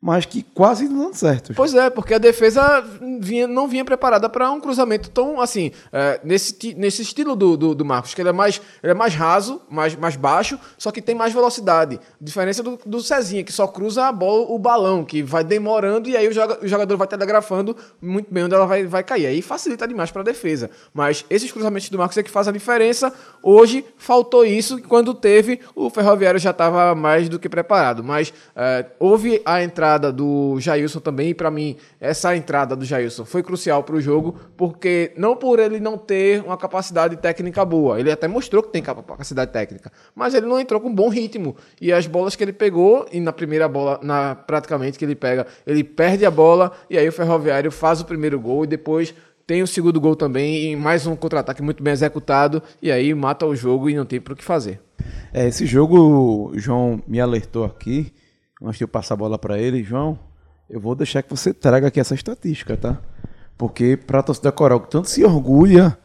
mas 0.00 0.24
que 0.24 0.42
quase 0.42 0.88
não 0.88 1.04
dando 1.04 1.14
certo. 1.14 1.52
Pois 1.54 1.74
é, 1.74 1.90
porque 1.90 2.14
a 2.14 2.18
defesa 2.18 2.82
vinha, 3.20 3.46
não 3.46 3.68
vinha 3.68 3.84
preparada 3.84 4.28
para 4.30 4.50
um 4.50 4.58
cruzamento 4.58 5.10
tão 5.10 5.40
assim, 5.40 5.72
é, 5.92 6.20
nesse, 6.24 6.74
nesse 6.74 7.02
estilo 7.02 7.36
do, 7.36 7.56
do, 7.56 7.74
do, 7.74 7.84
Marcos, 7.84 8.14
que 8.14 8.22
ele 8.22 8.30
é 8.30 8.32
mais, 8.32 8.62
ele 8.82 8.92
é 8.92 8.94
mais 8.94 9.14
raso, 9.14 9.60
mais, 9.68 9.94
mais 9.94 10.16
baixo, 10.16 10.58
só 10.78 10.90
que 10.90 11.02
tem 11.02 11.14
mais 11.14 11.34
velocidade. 11.34 12.00
Diferença 12.18 12.62
do, 12.62 12.78
do 12.86 13.02
Cezinha, 13.02 13.44
que 13.44 13.52
só 13.52 13.66
cruza 13.66 14.06
a 14.06 14.12
bola, 14.12 14.46
o 14.48 14.58
balão, 14.58 15.04
que 15.04 15.22
vai 15.22 15.44
demorando 15.44 16.08
e 16.08 16.16
aí 16.16 16.26
o, 16.26 16.32
joga, 16.32 16.58
o 16.62 16.68
jogador 16.68 16.96
vai 16.96 17.06
telegrafando 17.06 17.76
muito 18.00 18.32
bem 18.32 18.44
onde 18.44 18.54
ela 18.54 18.66
vai, 18.66 18.86
vai 18.86 19.02
cair. 19.02 19.26
Aí 19.26 19.42
facilita 19.42 19.86
demais 19.86 20.10
para 20.10 20.22
a 20.22 20.24
defesa. 20.24 20.70
Mas 20.94 21.26
esses 21.28 21.52
cruzamentos 21.52 21.90
do 21.90 21.98
Marcos 21.98 22.16
é 22.16 22.22
que 22.22 22.30
faz 22.30 22.48
a 22.48 22.52
diferença. 22.52 23.12
Hoje 23.42 23.84
faltou 23.98 24.46
isso, 24.46 24.80
quando 24.82 25.12
teve, 25.12 25.60
o 25.74 25.90
Ferroviário 25.90 26.40
já 26.40 26.50
estava 26.50 26.94
mais 26.94 27.28
do 27.28 27.38
que 27.38 27.48
preparado. 27.50 28.02
Mas 28.02 28.32
é, 28.56 28.86
houve 28.98 29.42
a 29.44 29.62
entrada 29.62 29.89
entrada 29.90 30.12
do 30.12 30.56
Jailson 30.60 31.00
também, 31.00 31.34
para 31.34 31.50
mim, 31.50 31.76
essa 32.00 32.36
entrada 32.36 32.76
do 32.76 32.84
Jailson 32.84 33.24
foi 33.24 33.42
crucial 33.42 33.82
para 33.82 33.96
o 33.96 34.00
jogo, 34.00 34.38
porque 34.56 35.12
não 35.16 35.34
por 35.34 35.58
ele 35.58 35.80
não 35.80 35.98
ter 35.98 36.42
uma 36.44 36.56
capacidade 36.56 37.16
técnica 37.16 37.64
boa, 37.64 37.98
ele 37.98 38.10
até 38.10 38.28
mostrou 38.28 38.62
que 38.62 38.70
tem 38.70 38.82
capacidade 38.82 39.50
técnica, 39.50 39.90
mas 40.14 40.34
ele 40.34 40.46
não 40.46 40.60
entrou 40.60 40.80
com 40.80 40.94
bom 40.94 41.08
ritmo. 41.08 41.56
E 41.80 41.92
as 41.92 42.06
bolas 42.06 42.36
que 42.36 42.44
ele 42.44 42.52
pegou, 42.52 43.06
e 43.10 43.20
na 43.20 43.32
primeira 43.32 43.68
bola, 43.68 43.98
na 44.02 44.34
praticamente 44.34 44.98
que 44.98 45.04
ele 45.04 45.16
pega, 45.16 45.46
ele 45.66 45.82
perde 45.82 46.24
a 46.24 46.30
bola, 46.30 46.70
e 46.88 46.96
aí 46.96 47.08
o 47.08 47.12
Ferroviário 47.12 47.72
faz 47.72 48.00
o 48.00 48.04
primeiro 48.04 48.38
gol 48.38 48.64
e 48.64 48.68
depois 48.68 49.12
tem 49.46 49.62
o 49.62 49.66
segundo 49.66 50.00
gol 50.00 50.14
também 50.14 50.70
e 50.70 50.76
mais 50.76 51.08
um 51.08 51.16
contra-ataque 51.16 51.60
muito 51.60 51.82
bem 51.82 51.92
executado 51.92 52.62
e 52.80 52.92
aí 52.92 53.12
mata 53.12 53.44
o 53.44 53.56
jogo 53.56 53.90
e 53.90 53.96
não 53.96 54.04
tem 54.04 54.20
para 54.20 54.32
o 54.32 54.36
que 54.36 54.44
fazer. 54.44 54.80
É, 55.32 55.48
esse 55.48 55.66
jogo, 55.66 56.52
o 56.52 56.58
João 56.58 57.02
me 57.08 57.20
alertou 57.20 57.64
aqui, 57.64 58.12
antes 58.62 58.78
de 58.78 58.84
eu 58.84 58.88
passar 58.88 59.14
a 59.14 59.16
bola 59.16 59.38
para 59.38 59.58
ele, 59.58 59.82
João, 59.82 60.18
eu 60.68 60.80
vou 60.80 60.94
deixar 60.94 61.22
que 61.22 61.30
você 61.30 61.52
traga 61.52 61.88
aqui 61.88 61.98
essa 62.00 62.14
estatística, 62.14 62.76
tá? 62.76 62.98
Porque 63.56 63.96
para 63.96 64.20
a 64.20 64.22
torcida 64.22 64.50
Coral, 64.52 64.80
que 64.80 64.90
tanto 64.90 65.08
se 65.08 65.24
orgulha 65.24 65.98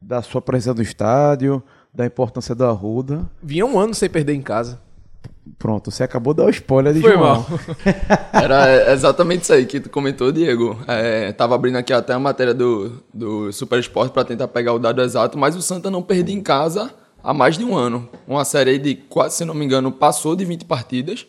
da 0.00 0.22
sua 0.22 0.40
presença 0.40 0.74
no 0.74 0.82
estádio, 0.82 1.62
da 1.92 2.04
importância 2.04 2.54
da 2.54 2.68
Arruda. 2.68 3.30
Vinha 3.42 3.64
um 3.64 3.78
ano 3.78 3.94
sem 3.94 4.08
perder 4.08 4.34
em 4.34 4.42
casa. 4.42 4.80
Pronto, 5.58 5.90
você 5.90 6.02
acabou 6.02 6.34
de 6.34 6.38
dar 6.38 6.46
o 6.46 6.50
spoiler 6.50 6.92
de 6.92 7.00
Foi 7.00 7.12
João. 7.12 7.24
mal. 7.24 7.46
Era 8.32 8.92
exatamente 8.92 9.42
isso 9.42 9.52
aí 9.52 9.64
que 9.64 9.80
tu 9.80 9.88
comentou, 9.88 10.32
Diego. 10.32 10.76
É, 10.86 11.32
tava 11.32 11.54
abrindo 11.54 11.76
aqui 11.76 11.92
até 11.92 12.12
a 12.12 12.18
matéria 12.18 12.52
do, 12.52 13.02
do 13.14 13.52
Super 13.52 13.78
Esporte 13.78 14.12
para 14.12 14.24
tentar 14.24 14.48
pegar 14.48 14.72
o 14.72 14.78
dado 14.78 15.00
exato, 15.00 15.38
mas 15.38 15.56
o 15.56 15.62
Santa 15.62 15.90
não 15.90 16.02
perdia 16.02 16.34
em 16.34 16.42
casa 16.42 16.92
há 17.22 17.32
mais 17.32 17.56
de 17.56 17.64
um 17.64 17.76
ano. 17.76 18.08
Uma 18.26 18.44
série 18.44 18.78
de, 18.78 18.94
quase, 18.94 19.36
se 19.36 19.44
não 19.44 19.54
me 19.54 19.64
engano, 19.64 19.90
passou 19.92 20.34
de 20.36 20.44
20 20.44 20.64
partidas. 20.64 21.26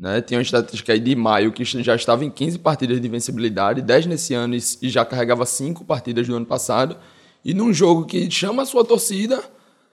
Né? 0.00 0.22
Tinha 0.22 0.38
uma 0.38 0.42
estatística 0.42 0.94
aí 0.94 0.98
de 0.98 1.14
maio 1.14 1.52
que 1.52 1.62
já 1.62 1.94
estava 1.94 2.24
em 2.24 2.30
15 2.30 2.58
partidas 2.60 2.98
de 2.98 3.06
vencibilidade, 3.06 3.82
10 3.82 4.06
nesse 4.06 4.32
ano 4.32 4.54
e 4.54 4.88
já 4.88 5.04
carregava 5.04 5.44
5 5.44 5.84
partidas 5.84 6.26
do 6.26 6.34
ano 6.34 6.46
passado. 6.46 6.96
E 7.44 7.52
num 7.52 7.70
jogo 7.72 8.06
que 8.06 8.30
chama 8.30 8.62
a 8.62 8.66
sua 8.66 8.82
torcida, 8.82 9.44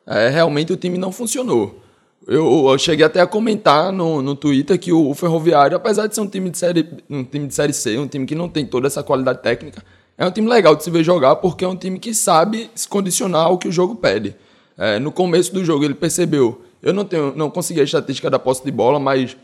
é, 0.06 0.30
realmente 0.30 0.72
o 0.72 0.78
time 0.78 0.98
não 0.98 1.12
funcionou. 1.12 1.84
Eu, 2.26 2.70
eu, 2.70 2.78
cheguei 2.78 3.06
até 3.06 3.20
a 3.20 3.28
comentar 3.28 3.92
no, 3.92 4.22
no 4.22 4.34
Twitter 4.36 4.80
que 4.80 4.92
o, 4.94 5.10
o, 5.10 5.14
Ferroviário, 5.14 5.76
apesar 5.76 6.08
de 6.08 6.16
ser 6.16 6.22
um 6.22 6.28
time 6.28 6.50
de, 6.50 6.58
série, 6.58 6.88
um 7.10 7.24
time 7.24 7.48
de 7.48 7.54
Série 7.54 7.74
C, 7.74 7.98
um 7.98 8.08
time 8.08 8.26
que 8.26 8.36
não 8.36 8.50
tem 8.50 8.66
toda 8.66 8.88
essa 8.88 9.04
qualidade 9.04 9.42
técnica, 9.42 9.84
é 10.18 10.26
um 10.26 10.32
time 10.32 10.48
legal 10.48 10.76
de 10.76 10.84
se 10.84 10.90
ver 10.90 11.04
jogar 11.04 11.38
porque 11.38 11.64
é 11.64 11.68
um 11.68 11.76
time 11.76 12.00
que 12.00 12.14
sabe 12.14 12.70
se 12.74 12.88
condicionar 12.88 13.46
ao 13.46 13.58
que 13.58 13.68
o 13.68 13.72
jogo 13.72 13.96
pede. 13.96 14.36
É, 14.78 15.00
no 15.00 15.12
começo 15.12 15.54
do 15.54 15.64
jogo 15.64 15.86
ele 15.86 15.94
percebeu, 15.94 16.62
eu 16.82 16.94
não, 16.94 17.06
tenho, 17.06 17.34
não 17.36 17.50
consegui 17.50 17.82
a 17.82 17.84
estatística 17.84 18.30
da 18.30 18.40
posse 18.40 18.64
de 18.64 18.72
bola, 18.72 19.00
mas 19.00 19.36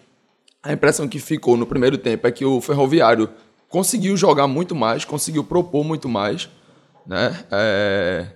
a 0.64 0.72
impressão 0.72 1.08
que 1.08 1.20
ficou 1.20 1.58
no 1.58 1.66
primeiro 1.66 1.98
tempo 1.98 2.26
é 2.26 2.32
que 2.32 2.46
o 2.46 2.62
Ferroviário 2.62 3.30
conseguiu 3.68 4.16
jogar 4.16 4.48
muito 4.48 4.74
mais, 4.74 5.04
conseguiu 5.04 5.44
propor 5.44 5.84
muito 5.84 6.08
mais, 6.08 6.50
né? 7.06 7.44
É... 7.52 8.28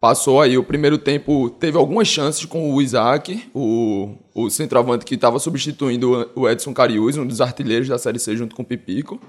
Passou 0.00 0.40
aí 0.40 0.56
o 0.56 0.64
primeiro 0.64 0.96
tempo, 0.96 1.50
teve 1.50 1.76
algumas 1.76 2.08
chances 2.08 2.46
com 2.46 2.72
o 2.72 2.80
Isaac, 2.80 3.50
o, 3.52 4.14
o 4.34 4.48
centroavante 4.48 5.04
que 5.04 5.14
estava 5.14 5.38
substituindo 5.38 6.30
o 6.34 6.48
Edson 6.48 6.72
Cariús, 6.72 7.18
um 7.18 7.26
dos 7.26 7.42
artilheiros 7.42 7.86
da 7.86 7.98
Série 7.98 8.18
C 8.18 8.34
junto 8.34 8.56
com 8.56 8.62
o 8.62 8.64
Pipico. 8.64 9.20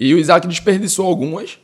E 0.00 0.14
o 0.14 0.18
Isaac 0.18 0.48
desperdiçou 0.48 1.06
algumas, 1.06 1.58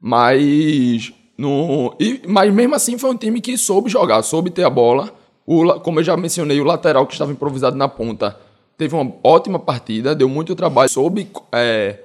mas 0.00 1.12
no, 1.38 1.94
e, 2.00 2.20
mas 2.26 2.52
mesmo 2.52 2.74
assim 2.74 2.98
foi 2.98 3.10
um 3.10 3.16
time 3.16 3.40
que 3.40 3.56
soube 3.56 3.88
jogar, 3.88 4.20
soube 4.22 4.50
ter 4.50 4.64
a 4.64 4.70
bola. 4.70 5.14
O, 5.46 5.78
como 5.78 6.00
eu 6.00 6.04
já 6.04 6.16
mencionei, 6.16 6.60
o 6.60 6.64
lateral 6.64 7.06
que 7.06 7.12
estava 7.12 7.30
improvisado 7.30 7.76
na 7.76 7.86
ponta 7.86 8.36
teve 8.80 8.94
uma 8.94 9.12
ótima 9.22 9.58
partida, 9.58 10.14
deu 10.14 10.26
muito 10.26 10.56
trabalho, 10.56 10.88
soube 10.88 11.28
é, 11.52 11.98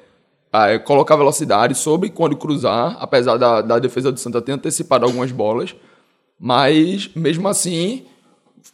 é, 0.51 0.77
colocar 0.77 1.15
velocidade, 1.15 1.74
soube 1.74 2.10
quando 2.10 2.36
cruzar, 2.36 2.98
apesar 3.00 3.38
da, 3.38 3.62
da 3.62 3.79
defesa 3.79 4.12
do 4.12 4.20
Santa 4.20 4.41
ter 4.41 4.51
antecipado 4.51 5.05
algumas 5.05 5.32
bolas. 5.32 5.74
Mas, 6.38 7.10
mesmo 7.15 7.48
assim, 7.48 8.03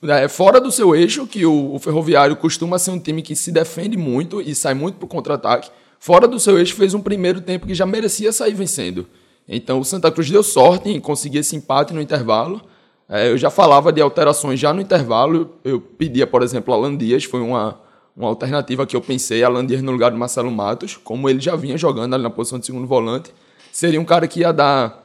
é, 0.01 0.27
fora 0.27 0.59
do 0.59 0.71
seu 0.71 0.95
eixo, 0.95 1.27
que 1.27 1.45
o, 1.45 1.75
o, 1.75 1.77
Ferroviário 1.77 2.35
costuma 2.35 2.79
ser 2.79 2.89
um 2.89 2.97
time 2.97 3.21
que 3.21 3.35
se 3.35 3.51
defende 3.51 3.95
muito 3.95 4.41
e 4.41 4.55
sai 4.55 4.73
muito 4.73 4.95
para 4.95 5.05
o 5.05 5.07
contra-ataque, 5.07 5.69
fora 5.99 6.27
do 6.27 6.39
seu 6.39 6.57
eixo 6.57 6.73
fez 6.73 6.95
um 6.95 7.01
primeiro 7.01 7.39
tempo 7.39 7.67
que 7.67 7.75
já 7.75 7.85
merecia 7.85 8.31
sair 8.31 8.55
vencendo. 8.55 9.05
Então 9.47 9.79
o 9.79 9.85
Santa 9.85 10.11
Cruz 10.11 10.27
deu 10.27 10.41
sorte 10.41 10.89
em 10.89 10.99
conseguir 10.99 11.37
esse 11.37 11.55
empate 11.55 11.93
no 11.93 12.01
intervalo. 12.01 12.61
É, 13.07 13.29
eu 13.29 13.37
já 13.37 13.51
falava 13.51 13.93
de 13.93 14.01
alterações 14.01 14.59
já 14.59 14.73
no 14.73 14.81
intervalo. 14.81 15.51
Eu 15.63 15.79
pedia, 15.79 16.25
por 16.25 16.41
exemplo, 16.41 16.73
Alan 16.73 16.97
Dias, 16.97 17.25
foi 17.25 17.41
uma, 17.41 17.79
uma 18.15 18.27
alternativa 18.27 18.85
que 18.85 18.95
eu 18.95 19.01
pensei, 19.01 19.43
Alan 19.43 19.65
Dias 19.65 19.81
no 19.81 19.91
lugar 19.91 20.11
do 20.11 20.17
Marcelo 20.17 20.51
Matos, 20.51 20.97
como 20.97 21.29
ele 21.29 21.39
já 21.39 21.55
vinha 21.55 21.77
jogando 21.77 22.13
ali 22.13 22.23
na 22.23 22.29
posição 22.29 22.59
de 22.59 22.65
segundo 22.65 22.87
volante. 22.87 23.33
Seria 23.71 23.99
um 23.99 24.05
cara 24.05 24.27
que 24.27 24.41
ia 24.41 24.51
dar 24.51 25.01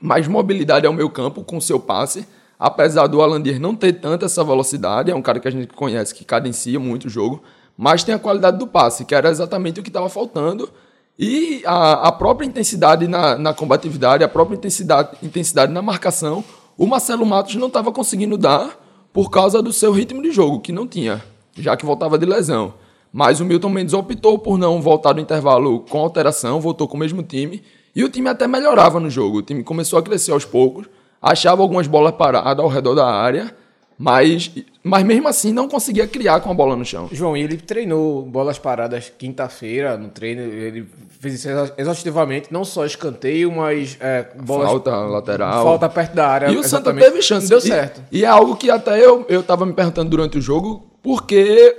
mais 0.00 0.26
mobilidade 0.26 0.86
ao 0.86 0.92
meu 0.92 1.08
campo 1.08 1.44
com 1.44 1.60
seu 1.60 1.78
passe. 1.78 2.26
Apesar 2.58 3.06
do 3.06 3.22
Alandir 3.22 3.60
não 3.60 3.74
ter 3.74 3.92
tanta 3.94 4.26
essa 4.26 4.42
velocidade, 4.42 5.10
é 5.10 5.14
um 5.14 5.22
cara 5.22 5.38
que 5.38 5.46
a 5.46 5.50
gente 5.50 5.68
conhece 5.68 6.12
que 6.12 6.24
cadencia 6.24 6.80
muito 6.80 7.06
o 7.06 7.10
jogo, 7.10 7.42
mas 7.76 8.02
tem 8.02 8.14
a 8.14 8.18
qualidade 8.18 8.58
do 8.58 8.66
passe, 8.66 9.04
que 9.04 9.14
era 9.14 9.30
exatamente 9.30 9.78
o 9.78 9.82
que 9.82 9.88
estava 9.88 10.08
faltando. 10.08 10.68
E 11.16 11.62
a, 11.64 12.08
a, 12.08 12.12
própria 12.12 12.46
intensidade 12.46 13.06
na, 13.06 13.38
na, 13.38 13.54
combatividade, 13.54 14.24
a 14.24 14.28
própria 14.28 14.56
intensidade, 14.56 15.16
intensidade 15.22 15.72
na 15.72 15.82
marcação, 15.82 16.44
o 16.76 16.86
Marcelo 16.86 17.24
Matos 17.24 17.54
não 17.54 17.68
estava 17.68 17.92
conseguindo 17.92 18.36
dar 18.36 18.76
por 19.12 19.30
causa 19.30 19.62
do 19.62 19.72
seu 19.72 19.92
ritmo 19.92 20.22
de 20.22 20.30
jogo, 20.30 20.60
que 20.60 20.72
não 20.72 20.86
tinha, 20.86 21.24
já 21.58 21.76
que 21.76 21.86
voltava 21.86 22.18
de 22.18 22.26
lesão. 22.26 22.74
Mas 23.12 23.40
o 23.40 23.44
Milton 23.44 23.70
Mendes 23.70 23.94
optou 23.94 24.38
por 24.38 24.58
não 24.58 24.82
voltar 24.82 25.12
do 25.12 25.20
intervalo 25.20 25.80
com 25.80 25.98
alteração, 25.98 26.60
voltou 26.60 26.86
com 26.86 26.96
o 26.96 27.00
mesmo 27.00 27.22
time 27.22 27.62
e 27.94 28.04
o 28.04 28.08
time 28.08 28.28
até 28.28 28.46
melhorava 28.46 29.00
no 29.00 29.10
jogo. 29.10 29.38
O 29.38 29.42
time 29.42 29.62
começou 29.64 29.98
a 29.98 30.02
crescer 30.02 30.32
aos 30.32 30.44
poucos, 30.44 30.86
achava 31.20 31.62
algumas 31.62 31.86
bolas 31.86 32.14
paradas 32.14 32.62
ao 32.62 32.68
redor 32.68 32.94
da 32.94 33.06
área, 33.06 33.54
mas, 33.98 34.52
mas 34.84 35.04
mesmo 35.04 35.26
assim 35.26 35.52
não 35.52 35.68
conseguia 35.68 36.06
criar 36.06 36.38
com 36.40 36.50
a 36.50 36.54
bola 36.54 36.76
no 36.76 36.84
chão. 36.84 37.08
João, 37.10 37.36
e 37.36 37.42
ele 37.42 37.56
treinou 37.56 38.22
bolas 38.22 38.56
paradas 38.56 39.10
quinta-feira 39.18 39.96
no 39.96 40.08
treino, 40.08 40.42
ele 40.42 40.86
fez 41.18 41.34
isso 41.34 41.48
exaustivamente, 41.76 42.52
não 42.52 42.64
só 42.64 42.86
escanteio, 42.86 43.50
mas 43.50 43.96
é, 44.00 44.28
bolas... 44.40 44.68
Falta 44.68 44.96
lateral. 44.96 45.64
Falta 45.64 45.88
perto 45.88 46.14
da 46.14 46.28
área. 46.28 46.46
E 46.50 46.56
o 46.56 46.62
Santa 46.62 46.94
teve 46.94 47.20
chance. 47.20 47.48
Deu 47.48 47.60
certo. 47.60 48.00
E, 48.12 48.20
e, 48.20 48.24
é 48.24 48.28
algo 48.28 48.54
que 48.54 48.70
até 48.70 49.04
eu, 49.04 49.26
eu 49.28 49.42
tava 49.42 49.66
me 49.66 49.72
perguntando 49.72 50.08
durante 50.08 50.38
o 50.38 50.40
jogo, 50.40 50.87
porque 51.02 51.74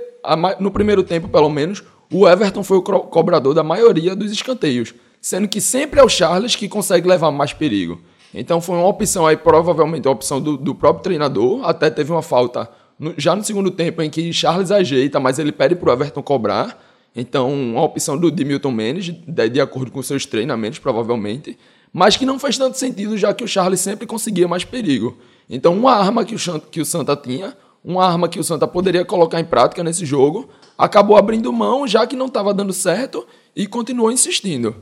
no 0.58 0.70
primeiro 0.70 1.02
tempo, 1.02 1.28
pelo 1.28 1.48
menos, 1.48 1.82
o 2.12 2.28
Everton 2.28 2.62
foi 2.62 2.78
o 2.78 2.82
cobrador 2.82 3.54
da 3.54 3.62
maioria 3.62 4.14
dos 4.14 4.30
escanteios 4.32 4.94
sendo 5.20 5.46
que 5.46 5.60
sempre 5.60 6.00
é 6.00 6.02
o 6.02 6.08
Charles 6.08 6.56
que 6.56 6.68
consegue 6.68 7.06
levar 7.06 7.30
mais 7.30 7.52
perigo. 7.52 8.00
Então 8.32 8.60
foi 8.60 8.76
uma 8.76 8.86
opção 8.86 9.26
aí, 9.26 9.36
provavelmente 9.36 10.06
uma 10.06 10.14
opção 10.14 10.40
do, 10.40 10.56
do 10.56 10.74
próprio 10.74 11.02
treinador. 11.02 11.68
Até 11.68 11.90
teve 11.90 12.10
uma 12.10 12.22
falta 12.22 12.70
no, 12.98 13.14
já 13.18 13.34
no 13.34 13.44
segundo 13.44 13.70
tempo 13.70 14.00
em 14.02 14.08
que 14.08 14.32
Charles 14.32 14.70
ajeita, 14.70 15.20
mas 15.20 15.38
ele 15.38 15.52
pede 15.52 15.74
para 15.74 15.90
o 15.90 15.92
Everton 15.92 16.22
cobrar. 16.22 16.80
Então, 17.14 17.52
uma 17.52 17.82
opção 17.82 18.16
do 18.16 18.30
de 18.30 18.44
Milton 18.44 18.70
Mendes, 18.70 19.12
de, 19.26 19.48
de 19.48 19.60
acordo 19.60 19.90
com 19.90 20.00
seus 20.00 20.24
treinamentos, 20.24 20.78
provavelmente. 20.78 21.58
Mas 21.92 22.16
que 22.16 22.24
não 22.24 22.38
faz 22.38 22.56
tanto 22.56 22.78
sentido, 22.78 23.18
já 23.18 23.34
que 23.34 23.42
o 23.42 23.48
Charles 23.48 23.80
sempre 23.80 24.06
conseguia 24.06 24.46
mais 24.46 24.64
perigo. 24.64 25.18
Então, 25.48 25.76
uma 25.76 25.92
arma 25.92 26.24
que 26.24 26.36
o, 26.36 26.60
que 26.60 26.80
o 26.80 26.84
Santa 26.84 27.16
tinha, 27.16 27.56
uma 27.84 28.06
arma 28.06 28.28
que 28.28 28.38
o 28.38 28.44
Santa 28.44 28.66
poderia 28.66 29.04
colocar 29.04 29.40
em 29.40 29.44
prática 29.44 29.82
nesse 29.82 30.04
jogo, 30.04 30.48
acabou 30.76 31.16
abrindo 31.16 31.52
mão, 31.52 31.86
já 31.86 32.06
que 32.06 32.16
não 32.16 32.26
estava 32.26 32.52
dando 32.52 32.72
certo, 32.72 33.26
e 33.54 33.66
continuou 33.66 34.12
insistindo. 34.12 34.76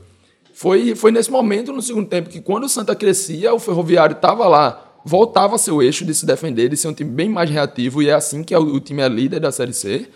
Foi, 0.53 0.93
foi 0.95 1.11
nesse 1.11 1.31
momento, 1.31 1.71
no 1.71 1.81
segundo 1.81 2.07
tempo, 2.07 2.29
que 2.29 2.41
quando 2.41 2.65
o 2.65 2.69
Santa 2.69 2.95
crescia, 2.95 3.53
o 3.53 3.59
Ferroviário 3.59 4.15
estava 4.15 4.47
lá, 4.47 4.99
voltava 5.05 5.53
ao 5.53 5.59
seu 5.59 5.81
eixo 5.81 6.03
de 6.03 6.13
se 6.13 6.25
defender, 6.25 6.69
de 6.69 6.75
ser 6.75 6.89
um 6.89 6.93
time 6.93 7.09
bem 7.09 7.29
mais 7.29 7.49
reativo, 7.49 8.01
e 8.03 8.09
é 8.09 8.13
assim 8.13 8.43
que 8.43 8.53
é 8.53 8.59
o, 8.59 8.75
o 8.75 8.79
time 8.79 9.01
é 9.01 9.07
líder 9.07 9.39
da 9.39 9.51
Série 9.51 9.73
C, 9.73 10.09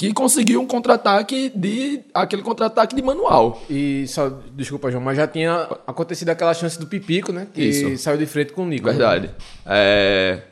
que 0.00 0.14
conseguiu 0.14 0.62
um 0.62 0.66
contra-ataque 0.66 1.52
de. 1.54 2.00
aquele 2.14 2.40
contra-ataque 2.40 2.96
de 2.96 3.02
manual. 3.02 3.60
E 3.68 4.06
só, 4.08 4.30
desculpa, 4.54 4.90
João, 4.90 5.04
mas 5.04 5.14
já 5.14 5.26
tinha 5.26 5.68
acontecido 5.86 6.30
aquela 6.30 6.54
chance 6.54 6.78
do 6.78 6.86
Pipico, 6.86 7.32
né? 7.32 7.48
Que 7.52 7.62
Isso. 7.62 7.98
saiu 7.98 8.16
de 8.16 8.24
frente 8.24 8.54
com 8.54 8.62
o 8.62 8.66
Nico. 8.66 8.86
Verdade. 8.86 9.26
Né? 9.26 9.34
É, 9.66 10.42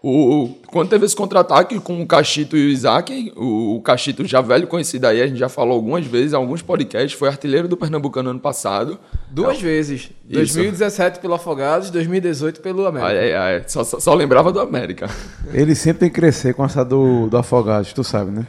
o, 0.00 0.54
quando 0.68 0.88
teve 0.88 1.04
esse 1.04 1.16
contra-ataque 1.16 1.80
com 1.80 2.00
o 2.00 2.06
Cachito 2.06 2.56
e 2.56 2.66
o 2.66 2.68
Isaac, 2.68 3.32
o, 3.36 3.76
o 3.76 3.82
Cachito 3.82 4.24
já 4.24 4.40
velho 4.40 4.68
conhecido 4.68 5.06
aí, 5.06 5.20
a 5.20 5.26
gente 5.26 5.38
já 5.38 5.48
falou 5.48 5.74
algumas 5.74 6.06
vezes, 6.06 6.32
em 6.32 6.36
alguns 6.36 6.62
podcasts, 6.62 7.18
foi 7.18 7.28
artilheiro 7.28 7.66
do 7.66 7.76
Pernambucano 7.76 8.30
ano 8.30 8.38
passado. 8.38 8.98
Duas 9.28 9.58
é, 9.58 9.60
vezes. 9.60 10.10
Isso. 10.28 10.54
2017 10.54 11.18
pelo 11.18 11.34
Afogados, 11.34 11.90
2018 11.90 12.60
pelo 12.60 12.86
América. 12.86 13.10
Ai, 13.10 13.32
ai, 13.32 13.54
ai. 13.56 13.64
Só, 13.66 13.82
só, 13.82 13.98
só, 13.98 14.14
lembrava 14.14 14.52
do 14.52 14.60
América. 14.60 15.10
Ele 15.52 15.74
sempre 15.74 16.00
tem 16.00 16.08
que 16.08 16.14
crescer 16.14 16.54
com 16.54 16.64
essa 16.64 16.84
do, 16.84 17.28
do 17.28 17.36
Afogados, 17.36 17.92
tu 17.92 18.04
sabe, 18.04 18.30
né? 18.30 18.46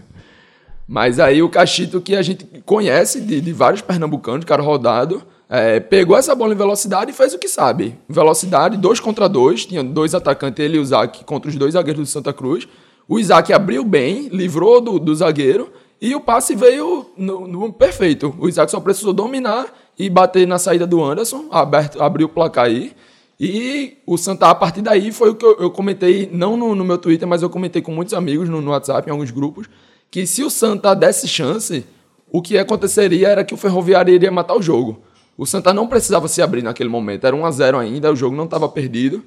Mas 0.87 1.19
aí 1.19 1.41
o 1.41 1.49
Cachito 1.49 1.99
que 1.99 2.15
a 2.15 2.21
gente 2.21 2.45
conhece 2.63 3.21
de, 3.21 3.41
de 3.41 3.53
vários 3.53 3.81
pernambucanos, 3.81 4.45
cara 4.45 4.61
rodado, 4.61 5.23
é, 5.49 5.79
pegou 5.79 6.15
essa 6.15 6.35
bola 6.35 6.53
em 6.53 6.57
velocidade 6.57 7.09
e 7.09 7.13
fez 7.13 7.33
o 7.33 7.39
que 7.39 7.47
sabe. 7.47 7.97
Velocidade, 8.07 8.77
dois 8.77 8.99
contra 8.99 9.27
dois. 9.27 9.65
Tinha 9.65 9.83
dois 9.83 10.13
atacantes, 10.13 10.63
ele 10.63 10.77
e 10.77 10.79
o 10.79 10.83
Isaac, 10.83 11.23
contra 11.25 11.49
os 11.49 11.55
dois 11.55 11.73
zagueiros 11.73 12.03
do 12.03 12.11
Santa 12.11 12.31
Cruz. 12.31 12.67
O 13.07 13.19
Isaac 13.19 13.51
abriu 13.51 13.83
bem, 13.83 14.27
livrou 14.27 14.79
do, 14.79 14.99
do 14.99 15.15
zagueiro 15.15 15.71
e 15.99 16.15
o 16.15 16.21
passe 16.21 16.55
veio 16.55 17.07
no, 17.17 17.47
no, 17.47 17.73
perfeito. 17.73 18.33
O 18.39 18.47
Isaac 18.47 18.69
só 18.69 18.79
precisou 18.79 19.11
dominar 19.11 19.65
e 19.97 20.09
bater 20.09 20.47
na 20.47 20.59
saída 20.59 20.85
do 20.85 21.03
Anderson, 21.03 21.47
aberto, 21.51 22.01
abriu 22.01 22.27
o 22.27 22.29
placar 22.29 22.65
aí. 22.65 22.93
E 23.39 23.97
o 24.05 24.17
Santa, 24.17 24.49
a 24.49 24.55
partir 24.55 24.81
daí, 24.81 25.11
foi 25.11 25.31
o 25.31 25.35
que 25.35 25.45
eu, 25.45 25.57
eu 25.59 25.71
comentei, 25.71 26.29
não 26.31 26.55
no, 26.55 26.75
no, 26.75 26.85
meu 26.85 26.97
Twitter, 26.97 27.27
mas 27.27 27.41
eu 27.41 27.49
comentei 27.49 27.81
com 27.81 27.91
muitos 27.91 28.13
amigos 28.13 28.47
no, 28.47 28.61
no 28.61 28.71
WhatsApp, 28.71 29.09
em 29.09 29.11
alguns 29.11 29.31
grupos, 29.31 29.67
que 30.11 30.27
se 30.27 30.43
o 30.43 30.49
Santa 30.49 30.93
desse 30.93 31.27
chance, 31.27 31.85
o 32.31 32.41
que 32.41 32.57
aconteceria 32.57 33.29
era 33.29 33.43
que 33.43 33.53
o 33.53 33.57
Ferroviário 33.57 34.13
iria 34.13 34.29
matar 34.29 34.55
o 34.55 34.61
jogo. 34.61 35.01
O 35.39 35.45
Santa 35.45 35.73
não 35.73 35.87
precisava 35.87 36.27
se 36.27 36.41
abrir 36.41 36.61
naquele 36.61 36.89
momento, 36.89 37.25
era 37.25 37.33
1 37.33 37.45
a 37.45 37.51
0 37.51 37.77
ainda, 37.77 38.11
o 38.11 38.15
jogo 38.15 38.35
não 38.35 38.43
estava 38.43 38.67
perdido. 38.67 39.23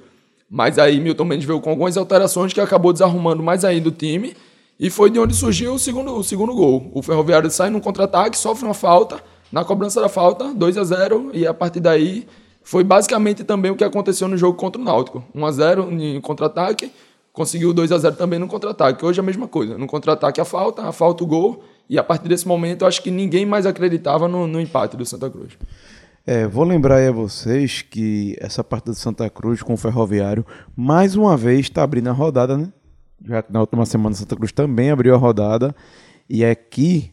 Mas 0.51 0.79
aí 0.79 1.01
Milton 1.01 1.25
Mendes 1.25 1.47
veio 1.47 1.59
com 1.59 1.71
algumas 1.71 1.97
alterações 1.97 2.53
que 2.53 2.61
acabou 2.61 2.93
desarrumando 2.93 3.43
mais 3.43 3.65
ainda 3.65 3.89
o 3.89 3.91
time. 3.91 4.37
E 4.79 4.91
foi 4.91 5.09
de 5.09 5.19
onde 5.19 5.35
surgiu 5.35 5.73
o 5.73 5.79
segundo, 5.79 6.15
o 6.15 6.23
segundo 6.23 6.55
gol. 6.55 6.91
O 6.93 7.01
Ferroviário 7.01 7.51
sai 7.51 7.71
num 7.71 7.81
contra-ataque, 7.81 8.37
sofre 8.37 8.67
uma 8.67 8.75
falta. 8.75 9.25
Na 9.51 9.65
cobrança 9.65 10.03
da 10.03 10.09
falta, 10.11 10.53
2 10.53 10.77
a 10.77 10.85
0 10.85 11.31
E 11.33 11.47
a 11.47 11.55
partir 11.55 11.81
daí 11.81 12.29
foi 12.63 12.85
basicamente 12.85 13.43
também 13.43 13.71
o 13.71 13.75
que 13.75 13.83
aconteceu 13.83 14.29
no 14.29 14.37
jogo 14.37 14.59
contra 14.59 14.79
o 14.79 14.85
Náutico. 14.85 15.25
1 15.35 15.47
a 15.47 15.51
0 15.51 15.93
em 15.93 16.21
contra-ataque, 16.21 16.93
conseguiu 17.33 17.73
2 17.73 17.91
a 17.91 17.97
0 17.97 18.17
também 18.17 18.39
no 18.39 18.49
contra-ataque. 18.49 19.03
Hoje 19.03 19.19
é 19.19 19.23
a 19.23 19.25
mesma 19.25 19.49
coisa. 19.49 19.79
No 19.79 19.87
contra-ataque 19.87 20.43
a 20.43 20.45
falta, 20.45 20.83
a 20.83 20.93
falta 20.93 21.25
o 21.25 21.27
gol. 21.27 21.65
E 21.89 21.99
a 21.99 22.05
partir 22.05 22.29
desse 22.29 22.47
momento, 22.47 22.83
eu 22.83 22.89
acho 22.89 23.03
que 23.03 23.11
ninguém 23.11 23.47
mais 23.47 23.65
acreditava 23.65 24.29
no, 24.29 24.47
no 24.47 24.61
empate 24.61 24.95
do 24.95 25.07
Santa 25.07 25.31
Cruz. 25.31 25.57
É, 26.25 26.47
vou 26.47 26.63
lembrar 26.63 26.97
aí 26.97 27.09
a 27.09 27.13
vocês 27.13 27.83
que 27.83 28.37
essa 28.41 28.63
partida 28.63 28.93
de 28.93 28.99
Santa 28.99 29.29
Cruz 29.29 29.61
com 29.61 29.75
o 29.75 29.77
Ferroviário, 29.77 30.47
mais 30.77 31.17
uma 31.17 31.37
vez 31.37 31.61
está 31.61 31.83
abrindo 31.83 32.09
a 32.09 32.13
rodada, 32.13 32.57
né? 32.57 32.73
Já 33.25 33.43
que 33.43 33.53
na 33.53 33.61
última 33.61 33.85
semana 33.85 34.15
Santa 34.15 34.37
Cruz 34.37 34.53
também 34.53 34.91
abriu 34.91 35.15
a 35.15 35.19
rodada. 35.19 35.75
E 36.29 36.45
aqui 36.45 37.13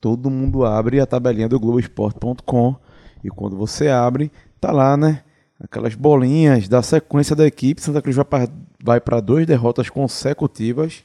todo 0.00 0.30
mundo 0.30 0.64
abre 0.64 1.00
a 1.00 1.06
tabelinha 1.06 1.48
do 1.48 1.58
Globoesporte.com. 1.58 2.76
E 3.24 3.28
quando 3.28 3.56
você 3.56 3.88
abre, 3.88 4.30
tá 4.60 4.70
lá, 4.70 4.96
né? 4.96 5.22
Aquelas 5.58 5.96
bolinhas 5.96 6.68
da 6.68 6.82
sequência 6.82 7.34
da 7.34 7.46
equipe. 7.46 7.82
Santa 7.82 8.00
Cruz 8.00 8.16
vai 8.82 9.00
para 9.00 9.20
duas 9.20 9.44
derrotas 9.44 9.90
consecutivas. 9.90 11.02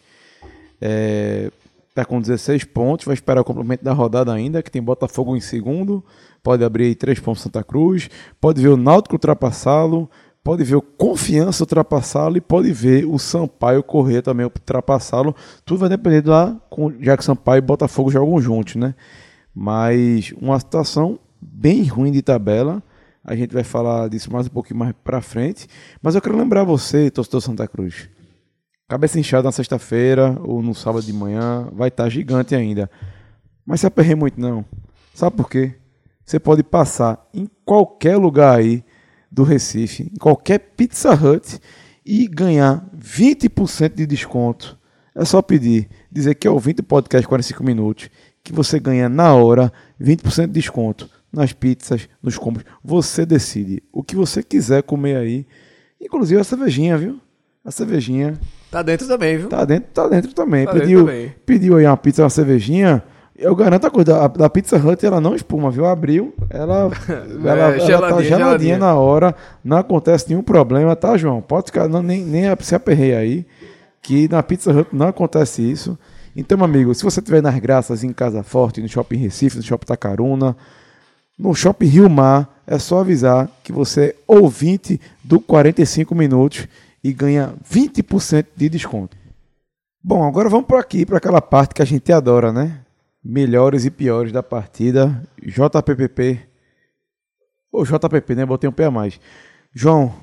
É, 0.79 1.51
tá 1.93 2.05
com 2.05 2.21
16 2.21 2.63
pontos, 2.65 3.05
vai 3.05 3.13
esperar 3.13 3.41
o 3.41 3.43
complemento 3.43 3.83
da 3.83 3.93
rodada 3.93 4.33
ainda, 4.33 4.63
que 4.63 4.71
tem 4.71 4.81
Botafogo 4.81 5.36
em 5.36 5.41
segundo, 5.41 6.03
pode 6.41 6.63
abrir 6.63 6.86
aí 6.86 6.95
3 6.95 7.19
pontos 7.19 7.41
Santa 7.41 7.63
Cruz, 7.63 8.10
pode 8.39 8.62
ver 8.62 8.69
o 8.69 8.77
Náutico 8.77 9.15
ultrapassá-lo, 9.15 10.10
pode 10.43 10.63
ver 10.63 10.75
o 10.75 10.81
Confiança 10.81 11.63
ultrapassá-lo 11.63 12.38
e 12.38 12.41
pode 12.41 12.71
ver 12.71 13.05
o 13.05 13.19
Sampaio 13.19 13.83
correr 13.83 14.21
também 14.21 14.45
ultrapassá-lo. 14.45 15.36
Tudo 15.65 15.79
vai 15.79 15.89
depender 15.89 16.25
lá, 16.27 16.60
já 17.00 17.17
que 17.17 17.24
Sampaio 17.24 17.60
e 17.60 17.62
Botafogo 17.62 18.10
jogam 18.10 18.39
juntos, 18.41 18.75
né? 18.75 18.95
Mas 19.53 20.33
uma 20.41 20.60
situação 20.60 21.19
bem 21.41 21.83
ruim 21.83 22.12
de 22.12 22.21
tabela. 22.21 22.81
A 23.24 23.36
gente 23.36 23.53
vai 23.53 23.63
falar 23.63 24.10
disso 24.10 24.31
mais 24.31 24.48
um 24.48 24.50
pouquinho 24.50 24.79
mais 24.79 24.93
para 25.03 25.21
frente. 25.21 25.67
Mas 26.01 26.15
eu 26.15 26.21
quero 26.21 26.38
lembrar 26.38 26.63
você, 26.63 27.12
torcedor 27.12 27.41
Santa 27.41 27.67
Cruz. 27.67 28.10
Cabeça 28.91 29.17
inchada 29.17 29.43
na 29.43 29.53
sexta-feira 29.53 30.38
ou 30.43 30.62
no 30.62 30.75
sábado 30.75 31.05
de 31.05 31.13
manhã, 31.13 31.65
vai 31.71 31.88
estar 31.88 32.03
tá 32.03 32.10
gigante 32.10 32.53
ainda. 32.53 32.91
Mas 33.65 33.79
se 33.79 33.88
aperrei 33.88 34.15
muito 34.15 34.38
não. 34.38 34.65
Sabe 35.13 35.38
por 35.38 35.50
quê? 35.50 35.75
Você 36.25 36.38
pode 36.38 36.62
passar 36.62 37.25
em 37.33 37.50
qualquer 37.63 38.17
lugar 38.17 38.60
aí 38.60 38.83
do 39.31 39.43
Recife, 39.43 40.12
em 40.13 40.17
qualquer 40.17 40.60
Pizza 40.75 41.13
Hut 41.13 41.57
e 42.05 42.27
ganhar 42.27 42.86
20% 42.93 43.95
de 43.95 44.05
desconto 44.05 44.77
É 45.15 45.24
só 45.24 45.41
pedir, 45.41 45.88
dizer 46.12 46.36
que 46.36 46.45
é 46.45 46.51
ouvinte 46.51 46.81
do 46.81 46.83
podcast 46.83 47.25
45 47.25 47.63
minutos, 47.63 48.10
que 48.43 48.51
você 48.51 48.77
ganha 48.77 49.07
na 49.07 49.33
hora 49.33 49.71
20% 50.01 50.48
de 50.48 50.51
desconto 50.51 51.10
nas 51.31 51.53
pizzas, 51.53 52.10
nos 52.21 52.38
combos. 52.38 52.65
Você 52.83 53.25
decide 53.25 53.81
o 53.89 54.03
que 54.03 54.17
você 54.17 54.43
quiser 54.43 54.83
comer 54.83 55.15
aí. 55.15 55.48
Inclusive 55.98 56.41
a 56.41 56.43
cervejinha, 56.43 56.98
viu? 56.98 57.21
A 57.63 57.69
cervejinha. 57.69 58.39
Tá 58.71 58.81
dentro 58.81 59.07
também, 59.07 59.37
viu? 59.37 59.49
Tá 59.49 59.63
dentro, 59.65 59.89
tá 59.93 60.07
dentro 60.07 60.33
também. 60.33 60.65
Tá 60.65 60.73
pediu, 60.73 60.99
dentro 60.99 61.05
também. 61.05 61.35
pediu 61.45 61.77
aí 61.77 61.85
uma 61.85 61.97
pizza, 61.97 62.23
uma 62.23 62.29
cervejinha. 62.29 63.03
Eu 63.37 63.55
garanto 63.55 63.87
a 63.87 63.91
coisa, 63.91 64.23
a, 64.23 64.27
da 64.27 64.49
Pizza 64.49 64.77
Hut 64.77 65.03
ela 65.05 65.19
não 65.19 65.35
espuma, 65.35 65.71
viu? 65.71 65.85
Abriu, 65.85 66.33
ela, 66.49 66.91
ela, 67.09 67.51
ela 67.51 67.71
tá 67.71 67.79
geladinha, 67.79 67.87
geladinha 67.87 68.23
geladinha. 68.23 68.77
na 68.77 68.95
hora, 68.95 69.35
não 69.63 69.77
acontece 69.77 70.29
nenhum 70.29 70.43
problema, 70.43 70.95
tá, 70.95 71.17
João? 71.17 71.41
Pode 71.41 71.67
ficar, 71.67 71.87
não, 71.87 72.03
nem, 72.03 72.23
nem 72.23 72.43
se 72.59 72.75
aperreia 72.75 73.17
aí, 73.17 73.45
que 74.01 74.27
na 74.27 74.43
Pizza 74.43 74.71
Hut 74.71 74.89
não 74.93 75.07
acontece 75.07 75.61
isso. 75.61 75.97
Então, 76.35 76.57
meu 76.57 76.65
amigo, 76.65 76.93
se 76.93 77.03
você 77.03 77.19
estiver 77.19 77.41
nas 77.41 77.57
graças 77.59 78.03
em 78.03 78.13
Casa 78.13 78.43
Forte, 78.43 78.81
no 78.81 78.87
Shopping 78.87 79.17
Recife, 79.17 79.57
no 79.57 79.63
Shopping 79.63 79.87
Tacaruna, 79.87 80.55
no 81.37 81.53
Shopping 81.53 81.87
Rio 81.87 82.09
Mar, 82.09 82.61
é 82.65 82.77
só 82.79 82.99
avisar 82.99 83.49
que 83.63 83.71
você 83.71 84.01
é 84.01 84.15
ouvinte 84.27 85.01
do 85.23 85.39
45 85.39 86.13
minutos 86.15 86.67
e 87.03 87.12
ganha 87.13 87.53
20% 87.70 88.48
de 88.55 88.70
desconto. 88.70 89.17
Bom, 90.03 90.24
agora 90.24 90.50
vamos 90.50 90.65
por 90.65 90.79
aqui, 90.79 91.05
para 91.05 91.17
aquela 91.17 91.41
parte 91.41 91.75
que 91.75 91.81
a 91.81 91.86
gente 91.86 92.12
adora, 92.12 92.51
né? 92.51 92.81
Melhores 93.24 93.86
e 93.86 93.91
piores 93.91 94.31
da 94.31 94.41
partida. 94.41 95.22
JPPP. 95.41 96.39
Ou 97.72 97.86
JPP, 97.86 98.36
né? 98.36 98.46
Botei 98.46 98.70
um 98.70 98.74
pé 98.74 98.86
a 98.86 98.91
mais. 98.91 99.20
João, 99.74 100.13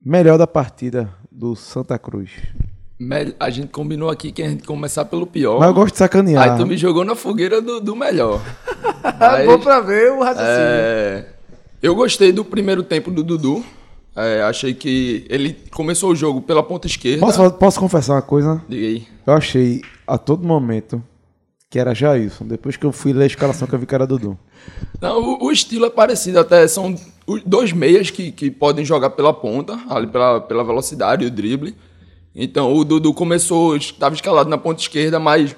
melhor 0.00 0.38
da 0.38 0.46
partida 0.46 1.12
do 1.30 1.56
Santa 1.56 1.98
Cruz. 1.98 2.30
A 3.38 3.50
gente 3.50 3.68
combinou 3.68 4.08
aqui 4.08 4.32
que 4.32 4.42
a 4.42 4.48
gente 4.48 4.62
começar 4.62 5.04
pelo 5.04 5.26
pior. 5.26 5.58
Mas 5.58 5.68
eu 5.68 5.74
gosto 5.74 5.92
de 5.94 5.98
sacanear. 5.98 6.52
Aí 6.52 6.58
tu 6.58 6.66
me 6.66 6.76
jogou 6.78 7.04
na 7.04 7.14
fogueira 7.14 7.60
do, 7.60 7.80
do 7.80 7.94
melhor. 7.96 8.40
Ah, 9.18 9.42
bom 9.46 9.58
pra 9.58 9.80
ver 9.80 10.12
o 10.12 10.20
raciocínio. 10.20 10.50
É, 10.50 11.26
eu 11.80 11.94
gostei 11.94 12.32
do 12.32 12.44
primeiro 12.44 12.82
tempo 12.82 13.10
do 13.10 13.22
Dudu. 13.22 13.64
É, 14.16 14.42
achei 14.42 14.72
que 14.72 15.26
ele 15.28 15.54
começou 15.70 16.10
o 16.10 16.16
jogo 16.16 16.40
pela 16.40 16.62
ponta 16.62 16.86
esquerda. 16.86 17.20
Posso, 17.20 17.50
posso 17.52 17.78
confessar 17.78 18.14
uma 18.14 18.22
coisa? 18.22 18.62
Diga 18.66 18.86
aí. 18.86 19.06
Eu 19.26 19.34
achei 19.34 19.82
a 20.06 20.16
todo 20.16 20.46
momento 20.46 21.02
que 21.68 21.78
era 21.78 21.94
Jailson. 21.94 22.46
Depois 22.46 22.76
que 22.78 22.86
eu 22.86 22.92
fui 22.92 23.12
ler 23.12 23.24
a 23.24 23.26
escalação 23.26 23.68
que 23.68 23.74
eu 23.74 23.78
vi 23.78 23.84
que 23.84 23.94
era 23.94 24.06
Dudu. 24.06 24.38
Não, 25.00 25.20
o, 25.20 25.44
o 25.44 25.52
estilo 25.52 25.84
é 25.84 25.90
parecido 25.90 26.40
até. 26.40 26.66
São 26.66 26.94
dois 27.44 27.72
meias 27.72 28.10
que, 28.10 28.32
que 28.32 28.50
podem 28.50 28.84
jogar 28.84 29.10
pela 29.10 29.34
ponta, 29.34 29.78
ali 29.90 30.06
pela, 30.06 30.40
pela 30.40 30.64
velocidade 30.64 31.22
e 31.22 31.26
o 31.26 31.30
drible. 31.30 31.76
Então 32.34 32.74
o 32.74 32.84
Dudu 32.84 33.12
começou, 33.12 33.76
estava 33.76 34.14
escalado 34.14 34.48
na 34.48 34.56
ponta 34.56 34.80
esquerda, 34.80 35.18
mas 35.18 35.54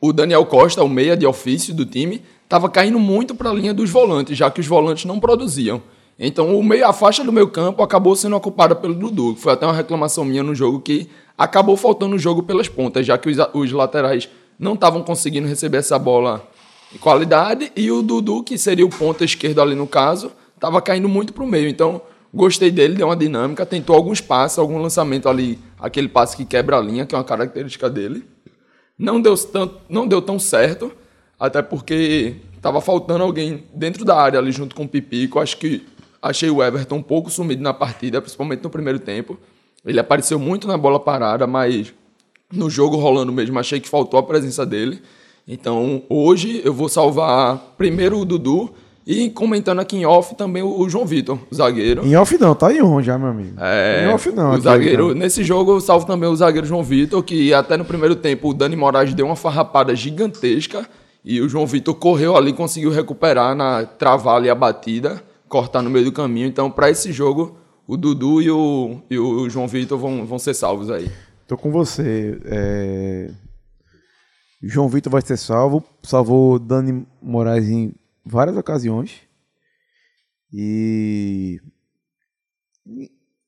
o 0.00 0.12
Daniel 0.12 0.44
Costa, 0.46 0.82
o 0.82 0.88
meia 0.88 1.16
de 1.16 1.26
ofício 1.26 1.72
do 1.72 1.86
time, 1.86 2.22
estava 2.42 2.68
caindo 2.68 2.98
muito 2.98 3.34
para 3.34 3.50
a 3.50 3.54
linha 3.54 3.72
dos 3.72 3.90
volantes, 3.90 4.36
já 4.36 4.50
que 4.50 4.60
os 4.60 4.66
volantes 4.66 5.04
não 5.04 5.20
produziam. 5.20 5.80
Então 6.18 6.56
o 6.56 6.62
meio, 6.62 6.86
a 6.86 6.92
faixa 6.92 7.24
do 7.24 7.32
meio 7.32 7.48
campo 7.48 7.82
acabou 7.82 8.14
sendo 8.14 8.36
ocupada 8.36 8.74
pelo 8.74 8.94
Dudu. 8.94 9.34
Foi 9.36 9.52
até 9.52 9.66
uma 9.66 9.74
reclamação 9.74 10.24
minha 10.24 10.42
no 10.42 10.54
jogo 10.54 10.80
que 10.80 11.08
acabou 11.36 11.76
faltando 11.76 12.16
o 12.16 12.18
jogo 12.18 12.42
pelas 12.42 12.68
pontas, 12.68 13.04
já 13.04 13.18
que 13.18 13.28
os, 13.28 13.36
os 13.52 13.72
laterais 13.72 14.28
não 14.58 14.74
estavam 14.74 15.02
conseguindo 15.02 15.48
receber 15.48 15.78
essa 15.78 15.98
bola 15.98 16.46
em 16.94 16.98
qualidade 16.98 17.72
e 17.74 17.90
o 17.90 18.02
Dudu, 18.02 18.44
que 18.44 18.56
seria 18.56 18.86
o 18.86 18.90
ponta 18.90 19.24
esquerdo 19.24 19.60
ali 19.60 19.74
no 19.74 19.86
caso, 19.86 20.30
estava 20.54 20.80
caindo 20.80 21.08
muito 21.08 21.32
para 21.32 21.42
o 21.42 21.46
meio. 21.46 21.68
Então 21.68 22.00
gostei 22.32 22.70
dele, 22.70 22.94
deu 22.94 23.08
uma 23.08 23.16
dinâmica, 23.16 23.66
tentou 23.66 23.96
alguns 23.96 24.20
passes, 24.20 24.58
algum 24.58 24.80
lançamento 24.80 25.28
ali, 25.28 25.58
aquele 25.78 26.08
passe 26.08 26.36
que 26.36 26.44
quebra 26.44 26.78
a 26.78 26.80
linha, 26.80 27.06
que 27.06 27.14
é 27.14 27.18
uma 27.18 27.24
característica 27.24 27.90
dele. 27.90 28.24
Não 28.96 29.20
deu, 29.20 29.36
tanto, 29.36 29.80
não 29.88 30.06
deu 30.06 30.22
tão 30.22 30.38
certo, 30.38 30.92
até 31.38 31.60
porque 31.60 32.36
estava 32.56 32.80
faltando 32.80 33.24
alguém 33.24 33.64
dentro 33.74 34.04
da 34.04 34.16
área 34.16 34.38
ali 34.38 34.52
junto 34.52 34.74
com 34.74 34.84
o 34.84 34.88
Pipico. 34.88 35.40
Acho 35.40 35.56
que 35.56 35.84
achei 36.24 36.50
o 36.50 36.62
Everton 36.62 36.96
um 36.96 37.02
pouco 37.02 37.30
sumido 37.30 37.62
na 37.62 37.74
partida, 37.74 38.20
principalmente 38.20 38.64
no 38.64 38.70
primeiro 38.70 38.98
tempo. 38.98 39.38
Ele 39.84 40.00
apareceu 40.00 40.38
muito 40.38 40.66
na 40.66 40.78
bola 40.78 40.98
parada, 40.98 41.46
mas 41.46 41.92
no 42.50 42.70
jogo 42.70 42.96
rolando 42.96 43.30
mesmo 43.30 43.58
achei 43.58 43.78
que 43.78 43.88
faltou 43.88 44.18
a 44.18 44.22
presença 44.22 44.64
dele. 44.64 45.02
Então 45.46 46.02
hoje 46.08 46.62
eu 46.64 46.72
vou 46.72 46.88
salvar 46.88 47.74
primeiro 47.76 48.18
o 48.18 48.24
Dudu 48.24 48.72
e 49.06 49.28
comentando 49.28 49.80
aqui 49.80 49.98
em 49.98 50.06
off 50.06 50.34
também 50.34 50.62
o 50.62 50.88
João 50.88 51.04
Vitor, 51.04 51.38
o 51.50 51.54
zagueiro. 51.54 52.06
Em 52.06 52.16
off 52.16 52.38
não, 52.38 52.54
tá 52.54 52.72
em 52.72 52.80
on 52.80 53.02
já, 53.02 53.18
meu 53.18 53.28
amigo. 53.28 53.56
É, 53.60 54.06
em 54.06 54.14
off 54.14 54.30
não. 54.30 54.54
o 54.54 54.60
zagueiro, 54.60 55.08
não. 55.08 55.14
nesse 55.14 55.44
jogo 55.44 55.72
eu 55.72 55.80
salvo 55.80 56.06
também 56.06 56.28
o 56.30 56.34
zagueiro 56.34 56.66
João 56.66 56.82
Vitor, 56.82 57.22
que 57.22 57.52
até 57.52 57.76
no 57.76 57.84
primeiro 57.84 58.16
tempo 58.16 58.48
o 58.48 58.54
Dani 58.54 58.74
Moraes 58.74 59.12
deu 59.12 59.26
uma 59.26 59.36
farrapada 59.36 59.94
gigantesca 59.94 60.88
e 61.22 61.38
o 61.42 61.48
João 61.48 61.66
Vitor 61.66 61.94
correu 61.94 62.34
ali, 62.34 62.54
conseguiu 62.54 62.90
recuperar, 62.90 63.54
na 63.54 63.84
travar 63.84 64.36
ali 64.36 64.48
a 64.48 64.54
batida, 64.54 65.22
cortar 65.54 65.82
no 65.82 65.88
meio 65.88 66.06
do 66.06 66.10
caminho. 66.10 66.48
Então, 66.48 66.68
para 66.68 66.90
esse 66.90 67.12
jogo, 67.12 67.56
o 67.86 67.96
Dudu 67.96 68.42
e 68.42 68.50
o, 68.50 69.00
e 69.08 69.16
o 69.16 69.48
João 69.48 69.68
Vitor 69.68 69.96
vão, 69.96 70.26
vão 70.26 70.36
ser 70.36 70.52
salvos 70.52 70.90
aí. 70.90 71.08
Tô 71.46 71.56
com 71.56 71.70
você. 71.70 72.40
é, 72.44 73.30
João 74.60 74.88
Vitor 74.88 75.12
vai 75.12 75.22
ser 75.22 75.36
salvo. 75.36 75.84
Salvou 76.02 76.58
Dani 76.58 77.06
Moraes 77.22 77.68
em 77.68 77.94
várias 78.26 78.56
ocasiões. 78.56 79.20
E. 80.52 81.60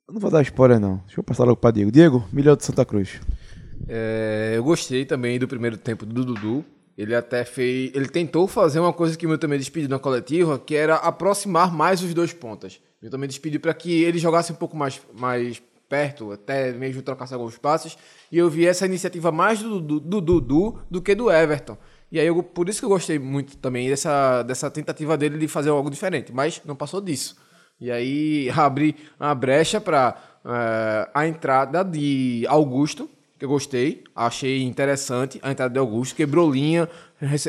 Eu 0.07 0.15
não 0.15 0.21
vou 0.21 0.31
dar 0.31 0.43
spoiler, 0.43 0.79
não. 0.79 0.99
Deixa 1.07 1.19
eu 1.19 1.25
passar 1.25 1.43
logo 1.43 1.57
para 1.57 1.73
Diego. 1.73 1.91
Diego, 1.91 2.25
melhor 2.33 2.55
do 2.55 2.63
Santa 2.63 2.85
Cruz. 2.85 3.21
É, 3.89 4.53
eu 4.55 4.63
gostei 4.63 5.05
também 5.05 5.41
do 5.41 5.49
primeiro 5.49 5.77
tempo 5.77 6.07
do 6.07 6.25
Dudu. 6.25 6.65
Ele 6.97 7.15
até 7.15 7.45
fez. 7.45 7.91
Ele 7.95 8.09
tentou 8.09 8.47
fazer 8.47 8.81
uma 8.81 8.93
coisa 8.93 9.17
que 9.17 9.27
o 9.27 9.29
Milton 9.29 9.49
Mendes 9.49 9.69
pediu 9.69 9.89
na 9.89 9.99
coletiva, 9.99 10.59
que 10.59 10.75
era 10.75 10.97
aproximar 10.97 11.73
mais 11.73 12.03
os 12.03 12.15
dois 12.15 12.33
pontas. 12.33 12.77
O 13.01 13.05
Milton 13.05 13.19
Mendes 13.19 13.39
pediu 13.39 13.61
para 13.61 13.75
que 13.75 14.03
ele 14.03 14.19
jogasse 14.19 14.53
um 14.53 14.57
pouco 14.57 14.77
mais, 14.77 15.01
mais 15.13 15.63
perto, 15.89 16.33
até 16.33 16.73
mesmo 16.73 17.03
trocasse 17.03 17.35
alguns 17.35 17.59
passes. 17.59 17.99
E 18.33 18.39
eu 18.39 18.49
vi 18.49 18.67
essa 18.67 18.87
iniciativa 18.87 19.31
mais 19.31 19.63
do, 19.63 19.81
do, 19.81 20.01
do 20.01 20.21
Dudu 20.21 20.79
do 20.91 21.03
que 21.03 21.15
do 21.15 21.31
Everton. 21.31 21.77
E 22.11 22.21
aí, 22.21 22.27
eu, 22.27 22.43
por 22.43 22.69
isso 22.69 22.81
que 22.81 22.85
eu 22.85 22.91
gostei 22.91 23.19
muito 23.19 23.57
também 23.59 23.89
dessa, 23.89 24.43
dessa 24.43 24.71
tentativa 24.71 25.17
dele 25.17 25.39
de 25.39 25.49
fazer 25.49 25.71
algo 25.71 25.91
diferente. 25.91 26.33
Mas 26.33 26.63
não 26.65 26.77
passou 26.77 27.01
disso. 27.01 27.37
E 27.81 27.91
aí 27.91 28.51
abri 28.57 28.97
uma 29.19 29.35
brecha 29.35 29.81
para 29.81 30.17
a 31.13 31.27
entrada 31.27 31.83
de 31.83 32.47
Augusto, 32.49 33.11
eu 33.41 33.49
gostei, 33.49 34.05
achei 34.15 34.63
interessante 34.63 35.39
a 35.43 35.51
entrada 35.51 35.73
de 35.73 35.79
Augusto, 35.79 36.15
quebrou 36.15 36.51
linha, 36.51 36.89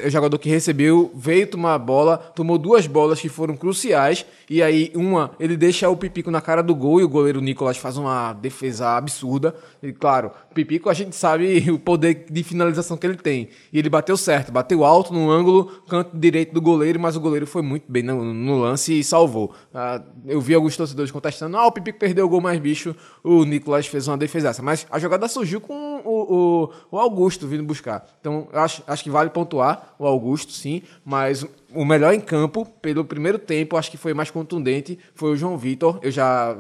jogador 0.08 0.38
que 0.40 0.50
recebeu 0.50 1.12
veio 1.14 1.46
tomar 1.46 1.74
a 1.74 1.78
bola, 1.78 2.18
tomou 2.18 2.58
duas 2.58 2.88
bolas 2.88 3.20
que 3.20 3.28
foram 3.28 3.56
cruciais, 3.58 4.26
e 4.50 4.64
aí 4.64 4.92
uma, 4.96 5.32
ele 5.40 5.58
deixa 5.58 5.90
o 5.90 5.98
Pipico 5.98 6.32
na 6.32 6.40
cara 6.40 6.64
do 6.64 6.74
gol 6.74 7.02
e 7.02 7.04
o 7.04 7.10
goleiro 7.10 7.42
Nicolas 7.42 7.76
faz 7.78 7.98
uma 7.98 8.32
defesa 8.32 8.96
absurda. 8.96 9.54
E 9.84 9.92
claro, 9.92 10.32
o 10.50 10.54
Pipico 10.54 10.90
a 10.90 10.94
gente 10.94 11.16
sabe 11.16 11.68
o 11.70 11.78
poder 11.78 12.26
de 12.30 12.44
finalização 12.44 12.96
que 12.96 13.06
ele 13.06 13.18
tem. 13.18 13.50
E 13.74 13.78
ele 13.78 13.90
bateu 13.90 14.16
certo, 14.16 14.54
bateu 14.54 14.86
alto 14.86 15.14
no 15.14 15.30
ângulo, 15.30 15.66
canto 15.90 16.18
direito 16.18 16.54
do 16.54 16.62
goleiro, 16.62 16.98
mas 16.98 17.18
o 17.18 17.20
goleiro 17.20 17.46
foi 17.46 17.62
muito 17.62 17.92
bem 17.92 18.04
no, 18.04 18.24
no 18.34 18.58
lance 18.60 18.98
e 18.98 19.04
salvou. 19.04 19.54
Ah, 19.74 20.02
eu 20.26 20.40
vi 20.40 20.54
alguns 20.54 20.78
torcedores 20.78 21.12
contestando, 21.12 21.58
ah, 21.58 21.68
o 21.68 21.72
Pipico 21.74 22.00
perdeu 22.00 22.26
o 22.26 22.30
gol 22.30 22.40
mais 22.40 22.58
bicho, 22.60 22.96
o 23.22 23.44
Nicolas 23.44 23.86
fez 23.86 24.08
uma 24.08 24.18
defesaça. 24.18 24.62
Mas 24.62 24.88
a 24.90 24.98
jogada 24.98 25.28
surgiu 25.28 25.60
com 25.60 26.02
o, 26.06 26.70
o, 26.92 26.96
o 26.96 26.98
Augusto 26.98 27.46
vindo 27.46 27.64
buscar. 27.64 28.06
Então, 28.22 28.48
acho, 28.54 28.82
acho 28.88 29.04
que 29.04 29.10
vale 29.10 29.30
pontuar 29.30 29.57
o 29.98 30.06
Augusto, 30.06 30.52
sim, 30.52 30.82
mas 31.04 31.46
o 31.74 31.86
melhor 31.86 32.14
em 32.14 32.20
campo, 32.20 32.66
pelo 32.82 33.04
primeiro 33.04 33.38
tempo, 33.40 33.78
acho 33.78 33.92
que 33.92 33.98
foi 33.98 34.14
mais 34.14 34.32
contundente, 34.32 34.98
foi 35.14 35.32
o 35.32 35.36
João 35.38 35.58
Vitor. 35.58 36.00
Eu 36.02 36.12
já 36.12 36.58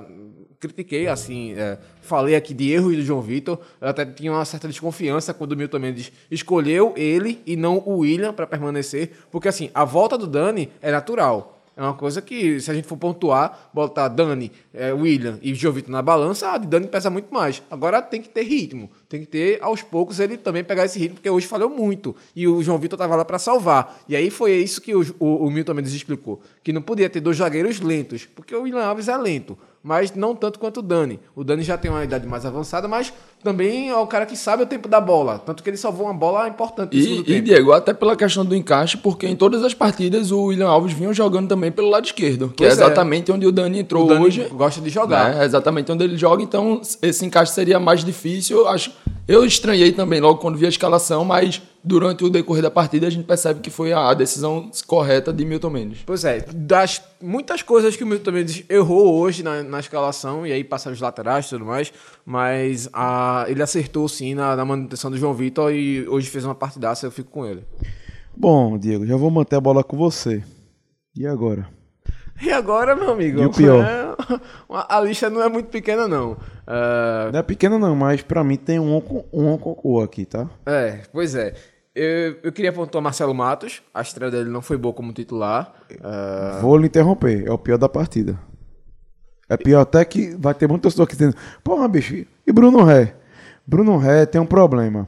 critiquei, 0.59 1.07
assim, 1.07 1.53
é, 1.53 1.77
falei 2.01 2.35
aqui 2.35 2.53
de 2.53 2.71
erros 2.71 2.95
do 2.95 3.03
João 3.03 3.21
Vitor. 3.21 3.59
Eu 3.79 3.87
até 3.87 4.05
tinha 4.05 4.31
uma 4.31 4.45
certa 4.45 4.67
desconfiança 4.67 5.33
quando 5.33 5.51
o 5.51 5.57
Milton 5.57 5.79
Mendes 5.79 6.11
escolheu 6.31 6.93
ele 6.95 7.41
e 7.45 7.55
não 7.55 7.81
o 7.85 7.99
William 7.99 8.33
para 8.33 8.47
permanecer, 8.47 9.11
porque 9.31 9.47
assim, 9.47 9.69
a 9.73 9.85
volta 9.85 10.17
do 10.17 10.27
Dani 10.27 10.69
é 10.81 10.91
natural. 10.91 11.56
É 11.77 11.81
uma 11.83 11.93
coisa 11.93 12.23
que, 12.23 12.59
se 12.59 12.71
a 12.71 12.73
gente 12.73 12.87
for 12.87 12.97
pontuar, 12.97 13.69
botar 13.71 14.07
Dani, 14.07 14.51
é, 14.73 14.91
William 14.91 15.37
e 15.43 15.53
João 15.53 15.75
Vitor 15.75 15.91
na 15.91 16.01
balança, 16.01 16.49
a 16.49 16.57
de 16.57 16.65
Dani 16.65 16.87
pesa 16.87 17.07
muito 17.07 17.31
mais. 17.31 17.61
Agora 17.69 18.01
tem 18.01 18.19
que 18.19 18.27
ter 18.27 18.41
ritmo. 18.41 18.89
Tem 19.07 19.19
que 19.19 19.27
ter, 19.27 19.59
aos 19.61 19.83
poucos, 19.83 20.19
ele 20.19 20.37
também 20.37 20.63
pegar 20.63 20.85
esse 20.85 20.97
ritmo, 20.97 21.17
porque 21.17 21.29
hoje 21.29 21.45
falhou 21.45 21.69
muito. 21.69 22.15
E 22.35 22.47
o 22.47 22.63
João 22.63 22.79
Vitor 22.79 22.97
estava 22.97 23.15
lá 23.15 23.23
para 23.23 23.37
salvar. 23.37 24.01
E 24.09 24.15
aí 24.15 24.31
foi 24.31 24.53
isso 24.53 24.81
que 24.81 24.95
o, 24.95 25.05
o, 25.19 25.45
o 25.45 25.51
Milton 25.51 25.75
Mendes 25.75 25.93
explicou. 25.93 26.41
Que 26.63 26.73
não 26.73 26.81
podia 26.81 27.11
ter 27.11 27.19
dois 27.19 27.37
zagueiros 27.37 27.79
lentos, 27.79 28.25
porque 28.25 28.55
o 28.55 28.63
William 28.63 28.83
Alves 28.83 29.07
é 29.07 29.15
lento. 29.15 29.55
Mas 29.83 30.11
não 30.15 30.35
tanto 30.35 30.57
quanto 30.57 30.77
o 30.77 30.81
Dani. 30.81 31.19
O 31.35 31.43
Dani 31.43 31.61
já 31.61 31.77
tem 31.77 31.91
uma 31.91 32.03
idade 32.03 32.25
mais 32.25 32.43
avançada, 32.43 32.87
mas 32.87 33.13
também 33.43 33.89
é 33.89 33.95
o 33.95 34.07
cara 34.07 34.25
que 34.25 34.35
sabe 34.35 34.63
o 34.63 34.65
tempo 34.65 34.87
da 34.87 34.99
bola. 34.99 35.39
Tanto 35.45 35.63
que 35.63 35.69
ele 35.69 35.77
salvou 35.77 36.07
uma 36.07 36.13
bola 36.13 36.47
importante 36.47 36.95
no 36.97 37.03
E, 37.03 37.37
e. 37.37 37.41
Diego, 37.41 37.71
até 37.71 37.93
pela 37.93 38.15
questão 38.15 38.43
do 38.45 38.55
encaixe, 38.55 38.97
porque 38.97 39.27
em 39.27 39.35
todas 39.35 39.63
as 39.63 39.73
partidas 39.73 40.31
o 40.31 40.45
William 40.45 40.67
Alves 40.67 40.93
vinha 40.93 41.13
jogando 41.13 41.47
também 41.47 41.71
pelo 41.71 41.89
lado 41.89 42.05
esquerdo, 42.05 42.49
que 42.49 42.57
Pois 42.57 42.69
é 42.69 42.71
é. 42.71 42.85
exatamente 42.85 43.31
onde 43.31 43.45
o 43.45 43.51
Dani 43.51 43.79
entrou 43.79 44.05
O 44.05 44.07
Dani 44.07 44.25
hoje. 44.25 44.47
gosta 44.51 44.81
de 44.81 44.89
jogar. 44.89 45.35
né? 45.35 45.43
É 45.43 45.45
exatamente 45.45 45.91
onde 45.91 46.03
ele 46.03 46.17
joga, 46.17 46.41
então 46.43 46.81
esse 47.01 47.25
encaixe 47.25 47.53
seria 47.53 47.79
mais 47.79 48.03
difícil. 48.03 48.57
Eu 48.59 48.67
Acho 48.67 48.91
Eu 49.27 49.45
estranhei 49.45 49.91
também 49.91 50.19
logo 50.21 50.39
quando 50.39 50.57
vi 50.57 50.65
a 50.65 50.69
escalação, 50.69 51.23
mas 51.25 51.61
durante 51.83 52.23
o 52.25 52.29
decorrer 52.29 52.63
da 52.63 52.71
partida 52.71 53.07
a 53.07 53.09
gente 53.09 53.25
percebe 53.25 53.59
que 53.61 53.69
foi 53.69 53.93
a 53.93 54.13
decisão 54.13 54.69
correta 54.87 55.31
de 55.31 55.45
Milton 55.45 55.69
Mendes. 55.69 55.99
Pois 56.05 56.25
é, 56.25 56.45
das 56.53 57.01
muitas 57.21 57.61
coisas 57.61 57.95
que 57.95 58.03
o 58.03 58.07
Milton 58.07 58.31
Mendes 58.31 58.63
errou 58.69 59.19
hoje 59.19 59.43
na, 59.43 59.63
na 59.63 59.79
escalação, 59.79 60.45
e 60.45 60.51
aí 60.51 60.63
passaram 60.63 60.93
os 60.95 61.01
laterais 61.01 61.45
e 61.45 61.49
tudo 61.49 61.65
mais, 61.65 61.91
mas 62.29 62.89
a, 62.91 63.45
ele 63.47 63.63
acertou 63.63 64.05
sim 64.09 64.35
na, 64.35 64.53
na 64.53 64.65
manutenção 64.65 65.09
do 65.09 65.17
João 65.17 65.33
Vitor 65.33 65.71
e 65.71 66.05
hoje 66.09 66.29
fez 66.29 66.43
uma 66.43 66.53
partidaça, 66.53 67.05
eu 67.07 67.11
fico 67.11 67.31
com 67.31 67.45
ele. 67.45 67.63
Bom, 68.35 68.77
Diego, 68.77 69.05
já 69.05 69.15
vou 69.15 69.31
manter 69.31 69.55
a 69.55 69.61
bola 69.61 69.81
com 69.81 69.95
você. 69.95 70.43
E 71.15 71.25
agora? 71.25 71.69
E 72.41 72.51
agora, 72.51 72.97
meu 72.97 73.11
amigo? 73.11 73.41
E 73.41 73.45
o 73.45 73.49
pior? 73.51 73.81
é, 73.81 74.13
a 74.89 74.99
lista 74.99 75.29
não 75.29 75.41
é 75.41 75.47
muito 75.47 75.69
pequena, 75.69 76.05
não. 76.05 76.35
É, 76.67 77.31
Não 77.31 77.39
é 77.39 77.43
pequena 77.43 77.79
não, 77.79 77.95
mas 77.95 78.21
pra 78.21 78.43
mim 78.43 78.57
tem 78.57 78.77
um 78.77 78.93
onco- 78.93 79.25
um 79.33 79.99
aqui, 80.01 80.25
tá? 80.25 80.49
é, 80.65 81.03
pois 81.13 81.33
é. 81.33 81.53
Eu, 81.95 82.35
eu 82.43 82.51
queria 82.51 82.73
pontuar 82.73 83.01
Marcelo 83.01 83.33
Matos. 83.33 83.81
A 83.93 84.01
estreia 84.01 84.29
dele 84.29 84.49
não 84.49 84.61
foi 84.61 84.77
boa 84.77 84.93
como 84.93 85.13
titular. 85.13 85.73
É, 85.89 86.59
Vou 86.61 86.77
lhe 86.77 86.87
interromper, 86.87 87.47
é 87.47 87.51
o 87.51 87.57
pior 87.57 87.77
da 87.77 87.87
partida. 87.89 88.37
É 89.49 89.55
pior 89.57 89.81
até 89.81 90.03
que 90.03 90.35
vai 90.37 90.53
ter 90.53 90.67
muito 90.67 90.81
torcedor 90.83 91.05
aqui 91.05 91.15
dizendo, 91.15 91.35
porra, 91.63 91.87
bicho, 91.87 92.25
e 92.45 92.51
Bruno 92.51 92.83
Ré? 92.83 93.15
Bruno 93.65 93.97
Ré 93.97 94.25
tem 94.25 94.39
um 94.41 94.45
problema. 94.45 95.07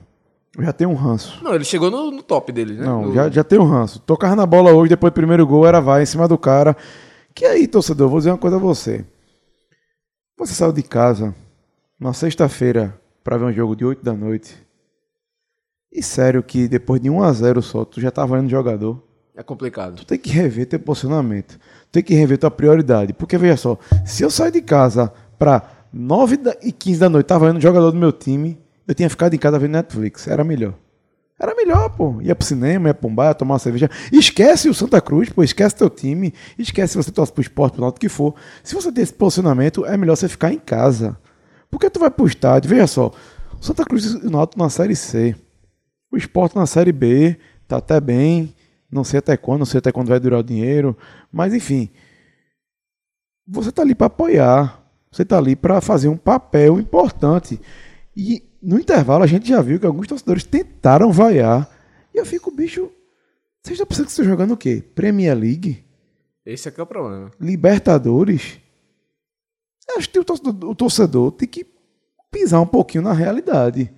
Já 0.57 0.73
tenho 0.73 0.89
um 0.89 0.95
ranço. 0.95 1.43
não, 1.43 1.53
ele 1.53 1.63
chegou 1.63 1.91
no, 1.91 2.09
no 2.11 2.23
top 2.23 2.51
dele, 2.51 2.73
né? 2.73 2.85
Não, 2.85 3.03
No- 3.07 3.13
já, 3.13 3.29
já 3.29 3.43
tem 3.43 3.59
um 3.59 3.65
ranço. 3.67 3.99
Tocava 3.99 4.35
na 4.35 4.45
bola 4.45 4.71
hoje, 4.73 4.89
depois 4.89 5.11
do 5.11 5.15
primeiro 5.15 5.45
gol, 5.45 5.65
era 5.67 5.79
vai 5.79 6.03
em 6.03 6.05
cima 6.05 6.27
do 6.27 6.37
cara. 6.37 6.75
Que 7.35 7.45
aí, 7.45 7.67
torcedor, 7.67 8.09
vou 8.09 8.17
dizer 8.19 8.31
uma 8.31 8.37
coisa 8.37 8.55
a 8.55 8.59
você. 8.59 9.05
Você 10.37 10.53
saiu 10.53 10.71
de 10.73 10.83
casa 10.83 11.35
na 11.99 12.13
sexta-feira 12.13 12.97
pra 13.23 13.37
ver 13.37 13.45
um 13.45 13.53
jogo 13.53 13.75
de 13.75 13.85
8 13.85 14.03
da 14.03 14.13
noite. 14.13 14.55
E 15.91 16.01
sério 16.01 16.41
que 16.43 16.67
depois 16.67 17.01
de 17.01 17.09
1 17.09 17.21
a 17.23 17.31
0 17.31 17.61
só, 17.61 17.83
tu 17.85 17.99
já 18.01 18.09
tava 18.11 18.39
indo 18.39 18.49
jogador. 18.49 19.01
É 19.35 19.43
complicado. 19.43 19.95
Tu 19.97 20.05
tem 20.05 20.17
que 20.17 20.29
rever 20.31 20.65
teu 20.67 20.79
posicionamento. 20.79 21.59
Tem 21.91 22.03
que 22.03 22.13
rever 22.13 22.37
tua 22.37 22.51
prioridade. 22.51 23.13
Porque 23.13 23.37
veja 23.37 23.57
só, 23.57 23.77
se 24.05 24.23
eu 24.23 24.29
sair 24.29 24.51
de 24.51 24.61
casa 24.61 25.11
pra 25.37 25.63
9 25.91 26.37
da- 26.37 26.55
e 26.61 26.71
15 26.71 26.99
da 26.99 27.09
noite, 27.09 27.25
tava 27.27 27.49
indo 27.49 27.59
jogador 27.59 27.91
do 27.91 27.97
meu 27.97 28.11
time, 28.11 28.59
eu 28.87 28.93
tinha 28.93 29.09
ficado 29.09 29.33
em 29.33 29.37
casa 29.39 29.57
vendo 29.57 29.71
Netflix. 29.71 30.27
Era 30.27 30.43
melhor. 30.43 30.73
Era 31.39 31.55
melhor, 31.55 31.89
pô. 31.91 32.21
Ia 32.21 32.35
pro 32.35 32.45
cinema, 32.45 32.89
ia 32.89 32.93
pra 32.93 33.07
um 33.09 33.15
bar, 33.15 33.27
ia 33.29 33.33
tomar 33.33 33.53
uma 33.53 33.59
cerveja. 33.59 33.89
Esquece 34.11 34.67
o 34.69 34.73
Santa 34.73 34.99
Cruz, 34.99 35.29
pô. 35.29 35.41
Esquece 35.41 35.75
teu 35.75 35.89
time. 35.89 36.33
Esquece 36.57 36.91
se 36.93 36.97
você 36.97 37.11
torce 37.11 37.31
pro 37.31 37.41
esporte, 37.41 37.75
pro 37.75 37.87
o 37.87 37.91
que 37.93 38.09
for. 38.09 38.35
Se 38.61 38.75
você 38.75 38.91
tem 38.91 39.03
esse 39.03 39.13
posicionamento, 39.13 39.85
é 39.85 39.95
melhor 39.95 40.15
você 40.17 40.27
ficar 40.27 40.51
em 40.51 40.59
casa. 40.59 41.17
Porque 41.71 41.89
tu 41.89 41.99
vai 41.99 42.09
pro 42.11 42.27
estádio. 42.27 42.69
Veja 42.69 42.87
só. 42.87 43.11
O 43.59 43.63
Santa 43.65 43.85
Cruz 43.85 44.05
e 44.05 44.27
o 44.27 44.29
Náutico 44.29 44.61
na 44.61 44.69
Série 44.69 44.95
C. 44.95 45.33
O 46.11 46.17
esporte 46.17 46.55
na 46.55 46.65
Série 46.65 46.91
B. 46.91 47.37
Tá 47.67 47.77
até 47.77 48.01
bem. 48.01 48.53
Não 48.91 49.03
sei 49.03 49.19
até 49.19 49.37
quando. 49.37 49.59
Não 49.59 49.65
sei 49.65 49.79
até 49.79 49.91
quando 49.91 50.07
vai 50.07 50.19
durar 50.19 50.39
o 50.39 50.43
dinheiro. 50.43 50.97
Mas, 51.31 51.53
enfim. 51.53 51.89
Você 53.47 53.71
tá 53.71 53.81
ali 53.81 53.95
para 53.95 54.07
apoiar. 54.07 54.83
Você 55.11 55.25
tá 55.25 55.37
ali 55.37 55.55
para 55.55 55.81
fazer 55.81 56.07
um 56.07 56.17
papel 56.17 56.79
importante. 56.79 57.59
E 58.15 58.43
no 58.61 58.79
intervalo 58.79 59.23
a 59.23 59.27
gente 59.27 59.47
já 59.47 59.61
viu 59.61 59.79
que 59.79 59.85
alguns 59.85 60.07
torcedores 60.07 60.43
tentaram 60.43 61.11
vaiar. 61.11 61.69
E 62.13 62.17
eu 62.17 62.25
fico, 62.25 62.51
bicho, 62.51 62.91
vocês 63.63 63.75
estão 63.75 63.87
pensando 63.87 64.05
que 64.05 64.11
estão 64.11 64.25
jogando 64.25 64.53
o 64.53 64.57
quê? 64.57 64.83
Premier 64.93 65.37
League? 65.37 65.83
Esse 66.45 66.69
aqui 66.69 66.79
é 66.79 66.83
o 66.83 66.87
problema. 66.87 67.31
Libertadores? 67.39 68.59
Eu 69.87 69.97
acho 69.97 70.09
que 70.09 70.19
o 70.19 70.23
torcedor, 70.23 70.69
o 70.69 70.75
torcedor 70.75 71.31
tem 71.31 71.47
que 71.47 71.65
pisar 72.31 72.61
um 72.61 72.67
pouquinho 72.67 73.03
na 73.03 73.13
realidade. 73.13 73.91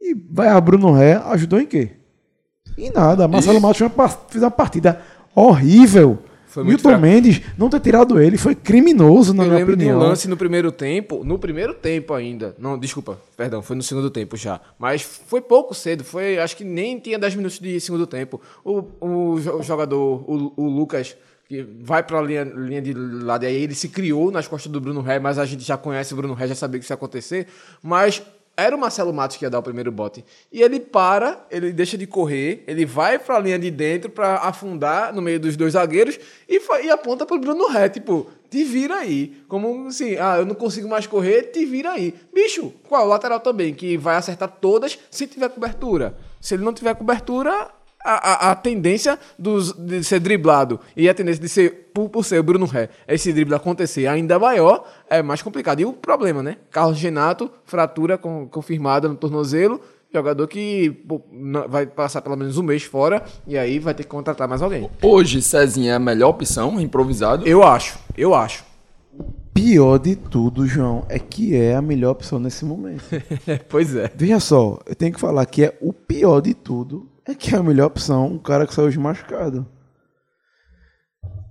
E 0.00 0.14
vai 0.14 0.48
a 0.48 0.60
Bruno 0.60 0.92
Ré 0.92 1.14
ajudou 1.14 1.60
em 1.60 1.66
quê? 1.66 1.96
Em 2.76 2.90
nada. 2.90 3.26
Marcelo 3.28 3.60
Matos 3.60 3.82
fez 4.28 4.42
uma 4.42 4.50
partida 4.50 5.00
horrível. 5.34 6.18
Foi 6.46 6.64
Milton 6.64 6.88
fraco. 6.88 7.02
Mendes 7.02 7.42
não 7.58 7.68
ter 7.68 7.80
tirado 7.80 8.18
ele 8.18 8.38
foi 8.38 8.54
criminoso, 8.54 9.34
na 9.34 9.42
eu 9.42 9.46
minha 9.48 9.58
lembro 9.58 9.76
de 9.76 9.84
opinião. 9.84 10.00
um 10.00 10.08
lance 10.08 10.26
no 10.26 10.38
primeiro 10.38 10.72
tempo, 10.72 11.22
no 11.22 11.38
primeiro 11.38 11.74
tempo 11.74 12.14
ainda. 12.14 12.54
Não, 12.58 12.78
desculpa, 12.78 13.18
perdão, 13.36 13.60
foi 13.60 13.76
no 13.76 13.82
segundo 13.82 14.08
tempo 14.08 14.38
já. 14.38 14.58
Mas 14.78 15.02
foi 15.02 15.42
pouco 15.42 15.74
cedo, 15.74 16.02
foi, 16.02 16.38
acho 16.38 16.56
que 16.56 16.64
nem 16.64 16.98
tinha 16.98 17.18
10 17.18 17.34
minutos 17.34 17.58
de 17.58 17.78
segundo 17.78 18.06
tempo. 18.06 18.40
O, 18.64 18.84
o 19.00 19.38
jo- 19.38 19.62
jogador, 19.62 20.24
o, 20.26 20.52
o 20.56 20.66
Lucas, 20.66 21.14
que 21.46 21.62
vai 21.82 22.02
pra 22.02 22.22
linha, 22.22 22.44
linha 22.44 22.80
de 22.80 22.94
lado, 22.94 23.44
e 23.44 23.48
aí 23.48 23.54
ele 23.62 23.74
se 23.74 23.90
criou 23.90 24.30
nas 24.30 24.48
costas 24.48 24.72
do 24.72 24.80
Bruno 24.80 25.02
Ré, 25.02 25.18
mas 25.18 25.38
a 25.38 25.44
gente 25.44 25.62
já 25.62 25.76
conhece 25.76 26.14
o 26.14 26.16
Bruno 26.16 26.32
Ré, 26.32 26.46
já 26.48 26.54
sabia 26.54 26.78
que 26.78 26.84
isso 26.84 26.92
ia 26.92 26.96
acontecer. 26.96 27.48
Mas 27.82 28.22
era 28.56 28.74
o 28.74 28.78
Marcelo 28.78 29.12
Matos 29.12 29.36
que 29.36 29.44
ia 29.44 29.50
dar 29.50 29.58
o 29.58 29.62
primeiro 29.62 29.92
bote. 29.92 30.24
E 30.50 30.62
ele 30.62 30.80
para, 30.80 31.46
ele 31.50 31.72
deixa 31.72 31.98
de 31.98 32.06
correr, 32.06 32.64
ele 32.66 32.86
vai 32.86 33.18
pra 33.18 33.38
linha 33.38 33.58
de 33.58 33.70
dentro 33.70 34.10
pra 34.10 34.36
afundar 34.36 35.12
no 35.12 35.20
meio 35.20 35.38
dos 35.38 35.56
dois 35.56 35.74
zagueiros 35.74 36.18
e, 36.48 36.60
e 36.84 36.90
aponta 36.90 37.26
pro 37.26 37.38
Bruno 37.38 37.68
Ré, 37.68 37.88
tipo, 37.88 38.30
te 38.48 38.64
vira 38.64 38.96
aí. 38.96 39.36
Como 39.46 39.88
assim, 39.88 40.16
ah, 40.16 40.38
eu 40.38 40.46
não 40.46 40.54
consigo 40.54 40.88
mais 40.88 41.06
correr, 41.06 41.44
te 41.44 41.66
vira 41.66 41.92
aí. 41.92 42.14
Bicho, 42.32 42.72
qual? 42.88 43.04
O 43.04 43.08
lateral 43.08 43.40
também, 43.40 43.74
que 43.74 43.96
vai 43.98 44.16
acertar 44.16 44.48
todas 44.60 44.98
se 45.10 45.26
tiver 45.26 45.50
cobertura. 45.50 46.16
Se 46.40 46.54
ele 46.54 46.64
não 46.64 46.72
tiver 46.72 46.94
cobertura, 46.94 47.70
a, 48.06 48.48
a, 48.48 48.50
a 48.52 48.54
tendência 48.54 49.18
dos, 49.38 49.72
de 49.72 50.02
ser 50.04 50.20
driblado 50.20 50.78
e 50.96 51.08
a 51.08 51.14
tendência 51.14 51.42
de 51.42 51.48
ser, 51.48 51.90
por, 51.92 52.08
por 52.08 52.24
ser 52.24 52.38
o 52.38 52.42
Bruno 52.42 52.66
Ré, 52.66 52.88
esse 53.08 53.32
drible 53.32 53.54
acontecer 53.54 54.06
ainda 54.06 54.38
maior, 54.38 54.84
é 55.10 55.22
mais 55.22 55.42
complicado. 55.42 55.80
E 55.80 55.84
o 55.84 55.92
problema, 55.92 56.42
né? 56.42 56.56
Carlos 56.70 56.98
Genato, 56.98 57.50
fratura 57.64 58.16
com- 58.16 58.46
confirmada 58.48 59.08
no 59.08 59.14
tornozelo, 59.16 59.80
jogador 60.12 60.46
que 60.46 60.90
pô, 61.06 61.20
vai 61.68 61.86
passar 61.86 62.22
pelo 62.22 62.36
menos 62.36 62.56
um 62.56 62.62
mês 62.62 62.84
fora 62.84 63.22
e 63.46 63.58
aí 63.58 63.78
vai 63.78 63.92
ter 63.92 64.04
que 64.04 64.08
contratar 64.08 64.48
mais 64.48 64.62
alguém. 64.62 64.88
Hoje, 65.02 65.42
Cezinha 65.42 65.92
é 65.92 65.96
a 65.96 65.98
melhor 65.98 66.30
opção, 66.30 66.80
improvisado. 66.80 67.46
Eu 67.46 67.62
acho, 67.62 67.98
eu 68.16 68.34
acho. 68.34 68.64
Pior 69.52 69.98
de 69.98 70.14
tudo, 70.16 70.66
João, 70.66 71.06
é 71.08 71.18
que 71.18 71.56
é 71.56 71.74
a 71.74 71.80
melhor 71.82 72.10
opção 72.10 72.38
nesse 72.38 72.62
momento. 72.64 73.04
pois 73.70 73.96
é. 73.96 74.10
Veja 74.14 74.38
só, 74.38 74.78
eu 74.86 74.94
tenho 74.94 75.14
que 75.14 75.20
falar 75.20 75.46
que 75.46 75.64
é 75.64 75.76
o 75.80 75.94
pior 75.94 76.40
de 76.42 76.52
tudo, 76.52 77.08
é 77.26 77.34
que 77.34 77.54
é 77.54 77.58
a 77.58 77.62
melhor 77.62 77.86
opção 77.86 78.26
um 78.26 78.38
cara 78.38 78.66
que 78.66 78.74
saiu 78.74 78.90
de 78.90 78.98
machucado. 78.98 79.66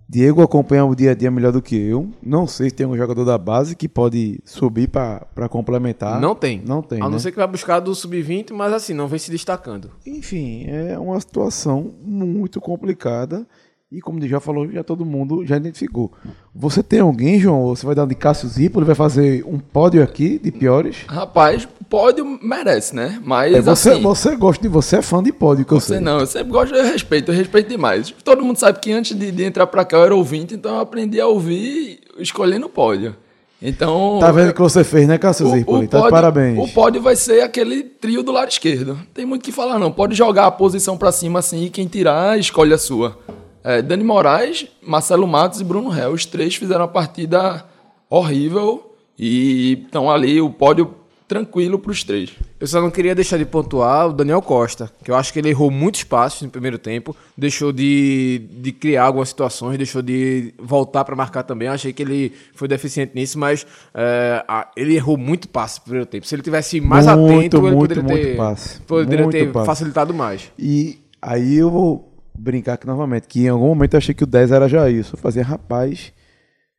Diego 0.07 0.43
acompanha 0.43 0.85
o 0.85 0.95
dia 0.95 1.11
a 1.11 1.15
dia 1.15 1.31
melhor 1.31 1.51
do 1.51 1.61
que 1.61 1.75
eu. 1.75 2.09
Não 2.21 2.45
sei 2.45 2.69
se 2.69 2.75
tem 2.75 2.85
um 2.85 2.95
jogador 2.95 3.25
da 3.25 3.37
base 3.37 3.75
que 3.75 3.89
pode 3.89 4.39
subir 4.45 4.87
pra 4.87 5.49
complementar. 5.49 6.21
Não 6.21 6.35
tem. 6.35 6.61
Não 6.63 6.81
tem. 6.81 6.99
A 6.99 7.05
não 7.05 7.11
né? 7.11 7.19
ser 7.19 7.31
que 7.31 7.37
vai 7.37 7.47
buscar 7.47 7.79
do 7.79 7.93
sub-20, 7.93 8.53
mas 8.53 8.71
assim, 8.71 8.93
não 8.93 9.07
vem 9.07 9.17
se 9.17 9.31
destacando. 9.31 9.91
Enfim, 10.05 10.65
é 10.67 10.97
uma 10.99 11.19
situação 11.19 11.91
muito 12.03 12.61
complicada. 12.61 13.47
E 13.95 14.01
como 14.01 14.25
já 14.27 14.41
falou, 14.41 14.69
já 14.69 14.83
todo 14.83 15.05
mundo 15.05 15.45
já 15.45 15.55
identificou. 15.55 16.11
Você 16.53 16.83
tem 16.83 16.99
alguém, 16.99 17.39
João? 17.39 17.67
Você 17.67 17.85
vai 17.85 17.95
dar 17.95 18.05
de 18.05 18.13
Cássio 18.13 18.49
Zipo? 18.49 18.79
Ele 18.79 18.85
vai 18.85 18.93
fazer 18.95 19.41
um 19.47 19.57
pódio 19.57 20.03
aqui 20.03 20.37
de 20.37 20.51
piores? 20.51 20.97
Rapaz, 21.07 21.65
pódio 21.89 22.25
merece, 22.43 22.93
né? 22.93 23.21
Mas 23.23 23.55
É, 23.55 23.61
você, 23.61 23.91
assim, 23.91 24.01
você 24.01 24.35
gosta 24.35 24.61
de 24.61 24.67
você, 24.67 24.97
é 24.97 25.01
fã 25.01 25.23
de 25.23 25.31
pódio, 25.31 25.63
que 25.63 25.71
eu 25.71 25.79
sei. 25.79 26.01
não, 26.01 26.19
eu 26.19 26.25
sempre 26.27 26.51
gosto, 26.51 26.75
eu 26.75 26.83
respeito, 26.83 27.31
eu 27.31 27.35
respeito 27.35 27.69
demais. 27.69 28.13
Todo 28.21 28.43
mundo 28.43 28.57
sabe 28.57 28.79
que 28.79 28.91
antes 28.91 29.17
de, 29.17 29.31
de 29.31 29.43
entrar 29.45 29.65
pra 29.67 29.85
cá 29.85 29.95
eu 29.95 30.03
era 30.03 30.15
ouvinte, 30.15 30.53
então 30.53 30.75
eu 30.75 30.81
aprendi 30.81 31.21
a 31.21 31.27
ouvir 31.27 32.01
escolhendo 32.19 32.65
o 32.65 32.69
pódio. 32.69 33.15
Então. 33.61 34.17
Tá 34.19 34.31
vendo 34.31 34.49
o 34.49 34.53
que 34.53 34.61
você 34.61 34.83
fez, 34.83 35.07
né, 35.07 35.17
Cássio 35.17 35.49
Zipo? 35.49 35.87
Tá 35.87 36.01
de 36.01 36.09
parabéns. 36.09 36.59
O 36.59 36.67
pódio 36.73 37.01
vai 37.01 37.15
ser 37.15 37.41
aquele 37.41 37.83
trio 37.83 38.21
do 38.21 38.31
lado 38.31 38.49
esquerdo. 38.51 38.99
Tem 39.13 39.25
muito 39.25 39.41
o 39.41 39.45
que 39.45 39.53
falar, 39.53 39.79
não. 39.79 39.91
Pode 39.91 40.13
jogar 40.15 40.47
a 40.47 40.51
posição 40.51 40.97
pra 40.97 41.11
cima 41.13 41.39
assim 41.39 41.63
e 41.63 41.69
quem 41.69 41.87
tirar, 41.87 42.37
escolhe 42.37 42.73
a 42.73 42.77
sua. 42.77 43.17
É, 43.67 43.81
Dani 43.81 44.03
Moraes, 44.03 44.67
Marcelo 44.85 45.27
Matos 45.27 45.59
e 45.59 45.63
Bruno 45.63 45.89
Ré. 45.89 46.07
Os 46.07 46.23
três 46.25 46.53
fizeram 46.55 46.81
uma 46.81 46.87
partida 46.87 47.65
horrível 48.09 48.95
e 49.17 49.81
estão 49.85 50.09
ali 50.11 50.39
o 50.39 50.49
pódio 50.51 50.93
tranquilo 51.27 51.79
pros 51.79 52.03
três. 52.03 52.29
Eu 52.59 52.67
só 52.67 52.79
não 52.79 52.91
queria 52.91 53.15
deixar 53.15 53.37
de 53.39 53.45
pontuar 53.45 54.09
o 54.09 54.13
Daniel 54.13 54.43
Costa, 54.43 54.91
que 55.03 55.09
eu 55.09 55.15
acho 55.15 55.33
que 55.33 55.39
ele 55.39 55.49
errou 55.49 55.71
muitos 55.71 56.03
passos 56.03 56.43
no 56.43 56.49
primeiro 56.49 56.77
tempo, 56.77 57.15
deixou 57.35 57.71
de, 57.73 58.47
de 58.61 58.71
criar 58.71 59.05
algumas 59.05 59.29
situações, 59.29 59.75
deixou 59.77 60.03
de 60.03 60.53
voltar 60.59 61.03
para 61.03 61.15
marcar 61.15 61.41
também. 61.41 61.67
Eu 61.67 61.73
achei 61.73 61.91
que 61.91 62.03
ele 62.03 62.31
foi 62.53 62.67
deficiente 62.67 63.13
nisso, 63.15 63.39
mas 63.39 63.65
é, 63.95 64.43
a- 64.47 64.69
ele 64.77 64.95
errou 64.95 65.17
muito 65.17 65.49
passe 65.49 65.79
no 65.79 65.83
primeiro 65.85 66.05
tempo. 66.05 66.27
Se 66.27 66.35
ele 66.35 66.43
tivesse 66.43 66.79
mais 66.79 67.07
Muito, 67.07 67.25
atento, 67.35 67.57
ele 67.57 67.75
muito, 67.75 67.79
poderia 67.79 68.03
muito 68.03 68.21
ter, 68.23 68.37
passe. 68.37 68.79
poderia 68.81 69.23
Muito 69.23 69.31
ter 69.35 69.51
passe. 69.51 69.65
facilitado 69.65 70.13
mais. 70.13 70.51
E 70.59 70.99
aí 71.19 71.55
eu 71.55 71.71
vou 71.71 72.14
brincar 72.37 72.73
aqui 72.73 72.87
novamente, 72.87 73.27
que 73.27 73.45
em 73.45 73.49
algum 73.49 73.67
momento 73.67 73.93
eu 73.93 73.97
achei 73.97 74.13
que 74.13 74.23
o 74.23 74.27
10 74.27 74.51
era 74.51 74.67
já 74.67 74.89
isso. 74.89 75.15
Eu 75.15 75.19
fazia, 75.19 75.43
rapaz, 75.43 76.13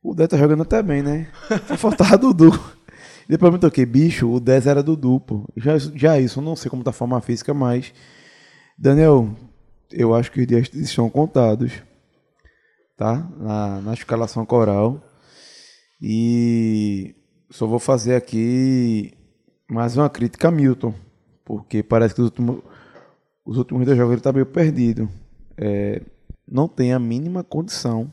o 0.01 0.13
10 0.13 0.29
tá 0.29 0.37
jogando 0.37 0.63
até 0.63 0.81
bem, 0.81 1.01
né? 1.01 1.27
Só 1.67 1.77
faltava 1.77 2.17
Dudu. 2.17 2.51
Depois 3.27 3.49
eu 3.49 3.53
me 3.53 3.59
toquei, 3.59 3.85
bicho, 3.85 4.31
o 4.31 4.39
10 4.39 4.67
era 4.67 4.83
Dudu, 4.83 5.19
pô. 5.19 5.45
Já, 5.57 5.77
já 5.77 6.19
isso, 6.19 6.39
eu 6.39 6.43
não 6.43 6.55
sei 6.55 6.69
como 6.69 6.83
tá 6.83 6.91
a 6.91 6.93
forma 6.93 7.19
física, 7.21 7.53
mas. 7.53 7.93
Daniel, 8.77 9.35
eu 9.91 10.15
acho 10.15 10.31
que 10.31 10.41
os 10.41 10.47
dias 10.47 10.69
estão 10.73 11.09
contados. 11.09 11.73
Tá? 12.95 13.27
Na, 13.37 13.81
na 13.81 13.93
escalação 13.93 14.45
coral. 14.45 15.01
E 16.01 17.15
só 17.49 17.65
vou 17.65 17.79
fazer 17.79 18.15
aqui 18.15 19.13
Mais 19.69 19.97
uma 19.97 20.09
crítica 20.09 20.47
a 20.47 20.51
Milton, 20.51 20.93
porque 21.43 21.83
parece 21.83 22.15
que 22.15 22.21
os 22.21 22.27
últimos, 22.27 22.61
os 23.45 23.57
últimos 23.57 23.85
dois 23.85 23.97
jogos 23.97 24.13
ele 24.13 24.19
está 24.19 24.31
meio 24.31 24.45
perdido. 24.45 25.09
É, 25.57 26.01
não 26.47 26.67
tem 26.67 26.93
a 26.93 26.99
mínima 26.99 27.43
condição 27.43 28.11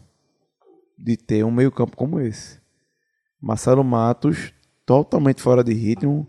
de 0.98 1.16
ter 1.16 1.44
um 1.44 1.50
meio-campo 1.50 1.96
como 1.96 2.20
esse. 2.20 2.58
Marcelo 3.40 3.84
Matos, 3.84 4.52
totalmente 4.86 5.42
fora 5.42 5.62
de 5.62 5.72
ritmo. 5.72 6.26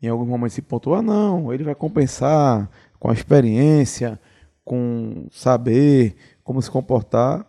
Em 0.00 0.08
alguns 0.08 0.28
momentos 0.28 0.54
se 0.54 0.62
pontua, 0.62 0.98
ah, 0.98 1.02
não, 1.02 1.52
ele 1.52 1.64
vai 1.64 1.74
compensar 1.74 2.70
com 2.98 3.10
a 3.10 3.12
experiência, 3.12 4.18
com 4.64 5.26
saber 5.30 6.16
como 6.42 6.60
se 6.60 6.70
comportar. 6.70 7.46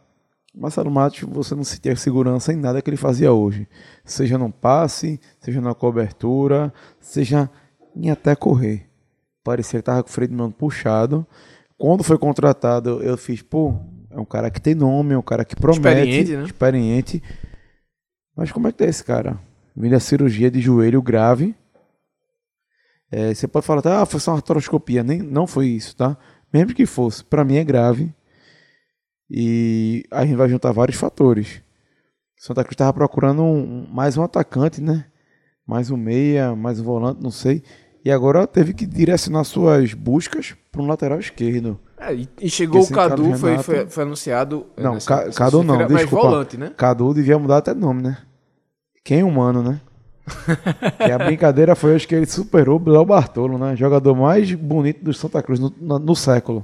Marcelo 0.53 0.89
Matos, 0.89 1.21
você 1.21 1.53
não 1.53 1.63
sentia 1.63 1.95
segurança 1.95 2.53
em 2.53 2.55
nada 2.55 2.81
que 2.81 2.89
ele 2.89 2.97
fazia 2.97 3.31
hoje. 3.31 3.67
Seja 4.05 4.37
no 4.37 4.51
passe, 4.51 5.19
seja 5.39 5.59
na 5.59 5.73
cobertura, 5.73 6.73
seja 6.99 7.49
em 7.95 8.09
até 8.09 8.35
correr. 8.35 8.89
Parecia 9.43 9.79
que 9.79 9.81
estava 9.81 10.01
com 10.01 10.09
o 10.09 10.11
freio 10.11 10.29
de 10.29 10.35
mão 10.35 10.51
puxado. 10.51 11.27
Quando 11.85 12.03
foi 12.03 12.17
contratado, 12.17 12.99
eu 13.03 13.15
fiz, 13.15 13.43
pô, 13.43 13.79
é 14.09 14.19
um 14.19 14.25
cara 14.25 14.49
que 14.49 14.59
tem 14.59 14.73
nome, 14.73 15.13
é 15.13 15.17
um 15.19 15.21
cara 15.21 15.45
que 15.45 15.55
promete. 15.55 15.87
Experiente, 15.87 16.35
né? 16.35 16.43
Experiente. 16.43 17.23
Mas 18.35 18.51
como 18.51 18.67
é 18.67 18.71
que 18.71 18.79
tá 18.79 18.85
esse 18.85 19.03
cara? 19.03 19.39
Vindo 19.77 19.95
a 19.95 19.99
cirurgia 19.99 20.49
de 20.49 20.59
joelho 20.59 20.99
grave. 20.99 21.55
É, 23.11 23.31
você 23.31 23.47
pode 23.47 23.67
falar, 23.67 23.83
ah, 24.01 24.03
foi 24.03 24.19
só 24.19 24.31
uma 24.31 24.37
artroscopia. 24.37 25.03
Nem, 25.03 25.19
não 25.19 25.45
foi 25.45 25.67
isso, 25.67 25.95
tá? 25.95 26.17
Mesmo 26.51 26.73
que 26.73 26.87
fosse, 26.87 27.23
para 27.23 27.45
mim 27.45 27.57
é 27.57 27.63
grave. 27.63 28.11
E 29.29 30.05
a 30.09 30.25
gente 30.25 30.37
vai 30.37 30.49
juntar 30.49 30.71
vários 30.71 30.97
fatores. 30.97 31.61
Santa 32.35 32.63
Cruz 32.63 32.73
estava 32.73 32.93
procurando 32.93 33.43
um, 33.43 33.85
mais 33.91 34.17
um 34.17 34.23
atacante, 34.23 34.81
né? 34.81 35.05
Mais 35.67 35.91
um 35.91 35.97
meia, 35.97 36.55
mais 36.55 36.79
um 36.79 36.83
volante, 36.83 37.21
não 37.21 37.29
sei. 37.29 37.61
E 38.05 38.11
agora 38.11 38.45
teve 38.45 38.71
que 38.71 38.85
direcionar 38.85 39.43
suas 39.43 39.95
buscas 39.95 40.53
para 40.71 40.79
um 40.79 40.85
lateral 40.85 41.19
esquerdo. 41.19 41.79
É, 41.97 42.13
e, 42.13 42.29
e 42.39 42.49
chegou 42.51 42.83
o 42.83 42.87
Cadu, 42.87 43.33
foi, 43.35 43.57
foi, 43.57 43.87
foi, 43.87 44.03
anunciado. 44.03 44.67
Não, 44.77 44.93
nessa, 44.93 45.31
Cadu 45.31 45.63
não, 45.63 45.75
mas 45.79 45.87
desculpa. 45.87 46.27
volante, 46.27 46.55
né? 46.55 46.71
Cadu 46.77 47.15
devia 47.15 47.39
mudar 47.39 47.57
até 47.57 47.73
nome, 47.73 48.03
né? 48.03 48.19
Quem 49.03 49.23
humano, 49.23 49.63
né? 49.63 49.81
e 51.07 51.11
a 51.11 51.17
brincadeira 51.17 51.75
foi 51.75 51.95
acho 51.95 52.07
que 52.07 52.13
ele 52.13 52.27
superou 52.27 52.79
o 52.79 52.89
Léo 52.89 53.05
Bartolo, 53.05 53.57
né? 53.57 53.75
Jogador 53.75 54.13
mais 54.13 54.53
bonito 54.53 55.03
do 55.03 55.11
Santa 55.11 55.41
Cruz 55.41 55.59
no, 55.59 55.73
no, 55.81 55.97
no 55.97 56.15
século. 56.15 56.63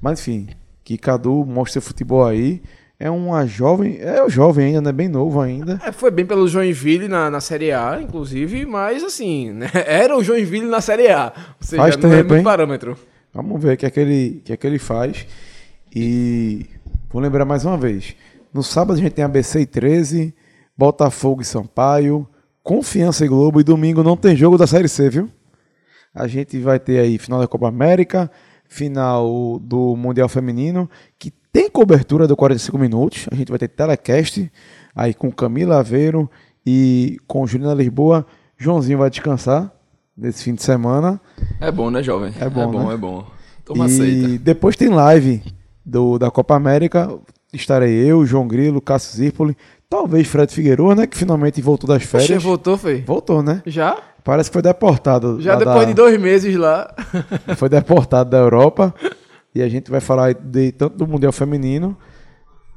Mas 0.00 0.20
enfim, 0.20 0.48
que 0.84 0.96
Cadu 0.96 1.44
mostre 1.44 1.80
futebol 1.80 2.24
aí. 2.24 2.62
É 3.00 3.08
uma 3.08 3.46
jovem, 3.46 3.98
é 4.00 4.24
o 4.24 4.28
jovem 4.28 4.66
ainda, 4.66 4.80
né? 4.80 4.90
Bem 4.90 5.08
novo 5.08 5.40
ainda. 5.40 5.80
É, 5.84 5.92
foi 5.92 6.10
bem 6.10 6.26
pelo 6.26 6.48
Joinville 6.48 7.06
na, 7.06 7.30
na 7.30 7.40
Série 7.40 7.70
A, 7.70 8.00
inclusive, 8.02 8.66
mas 8.66 9.04
assim, 9.04 9.52
né? 9.52 9.70
era 9.86 10.16
o 10.16 10.24
Joinville 10.24 10.66
na 10.66 10.80
Série 10.80 11.08
A. 11.08 11.32
Ou 11.60 11.66
seja, 11.66 11.80
Faz 11.80 11.96
não 11.96 12.02
tempo, 12.02 12.14
é 12.14 12.22
muito 12.22 12.34
hein? 12.34 12.42
parâmetro. 12.42 12.96
Vamos 13.32 13.62
ver 13.62 13.74
o 13.74 13.76
que 13.76 13.86
é 13.86 13.90
que 13.90 14.00
ele, 14.00 14.42
que 14.44 14.52
é 14.52 14.56
que 14.56 14.66
ele 14.66 14.80
faz. 14.80 15.26
E 15.94 16.66
vou 17.08 17.22
lembrar 17.22 17.44
mais 17.44 17.64
uma 17.64 17.76
vez. 17.76 18.16
No 18.52 18.64
sábado 18.64 18.98
a 18.98 19.00
gente 19.00 19.12
tem 19.12 19.24
ABC 19.24 19.60
e 19.60 19.66
13, 19.66 20.34
Botafogo 20.76 21.40
e 21.40 21.44
Sampaio, 21.44 22.26
Confiança 22.64 23.24
e 23.24 23.28
Globo. 23.28 23.60
E 23.60 23.64
domingo 23.64 24.02
não 24.02 24.16
tem 24.16 24.34
jogo 24.34 24.58
da 24.58 24.66
Série 24.66 24.88
C, 24.88 25.08
viu? 25.08 25.30
A 26.12 26.26
gente 26.26 26.58
vai 26.58 26.80
ter 26.80 26.98
aí 26.98 27.16
final 27.16 27.38
da 27.38 27.46
Copa 27.46 27.68
América, 27.68 28.28
final 28.66 29.60
do 29.60 29.94
Mundial 29.94 30.28
Feminino, 30.28 30.90
que 31.16 31.32
tem 31.52 31.70
cobertura 31.70 32.26
do 32.26 32.36
45 32.36 32.78
minutos. 32.78 33.26
A 33.30 33.34
gente 33.34 33.48
vai 33.50 33.58
ter 33.58 33.68
telecast 33.68 34.50
aí 34.94 35.14
com 35.14 35.30
Camila 35.30 35.78
Aveiro 35.78 36.30
e 36.66 37.18
com 37.26 37.46
Juliana 37.46 37.74
Lisboa. 37.74 38.26
Joãozinho 38.56 38.98
vai 38.98 39.08
descansar 39.10 39.72
nesse 40.16 40.42
fim 40.44 40.54
de 40.54 40.62
semana. 40.62 41.20
É 41.60 41.70
bom, 41.70 41.90
né, 41.90 42.02
jovem? 42.02 42.32
É 42.40 42.48
bom, 42.48 42.62
é 42.62 42.66
bom. 42.66 42.88
né? 42.88 42.94
É 42.94 42.96
bom. 42.96 43.26
Toma 43.64 43.84
e 43.84 43.86
aceita. 43.86 44.38
depois 44.38 44.76
tem 44.76 44.88
live 44.88 45.42
do, 45.84 46.18
da 46.18 46.30
Copa 46.30 46.54
América. 46.56 47.08
Estarei 47.52 47.94
eu, 47.94 48.26
João 48.26 48.46
Grilo, 48.46 48.80
Cássio 48.80 49.16
Zirpoli, 49.16 49.56
talvez 49.88 50.26
Fred 50.28 50.52
Figueiredo, 50.52 50.94
né? 50.94 51.06
Que 51.06 51.16
finalmente 51.16 51.62
voltou 51.62 51.88
das 51.88 52.02
férias. 52.02 52.42
voltou, 52.42 52.76
foi? 52.76 53.00
Voltou, 53.02 53.42
né? 53.42 53.62
Já? 53.64 53.96
Parece 54.22 54.50
que 54.50 54.52
foi 54.54 54.60
deportado. 54.62 55.40
Já 55.40 55.56
depois 55.56 55.78
da- 55.80 55.84
de 55.86 55.94
dois 55.94 56.20
meses 56.20 56.54
lá. 56.56 56.92
Foi 57.56 57.68
deportado 57.70 58.28
da 58.28 58.36
Europa. 58.38 58.94
E 59.54 59.62
a 59.62 59.68
gente 59.68 59.90
vai 59.90 60.00
falar 60.00 60.34
de 60.34 60.72
tanto 60.72 60.96
do 60.96 61.06
Mundial 61.06 61.32
Feminino, 61.32 61.96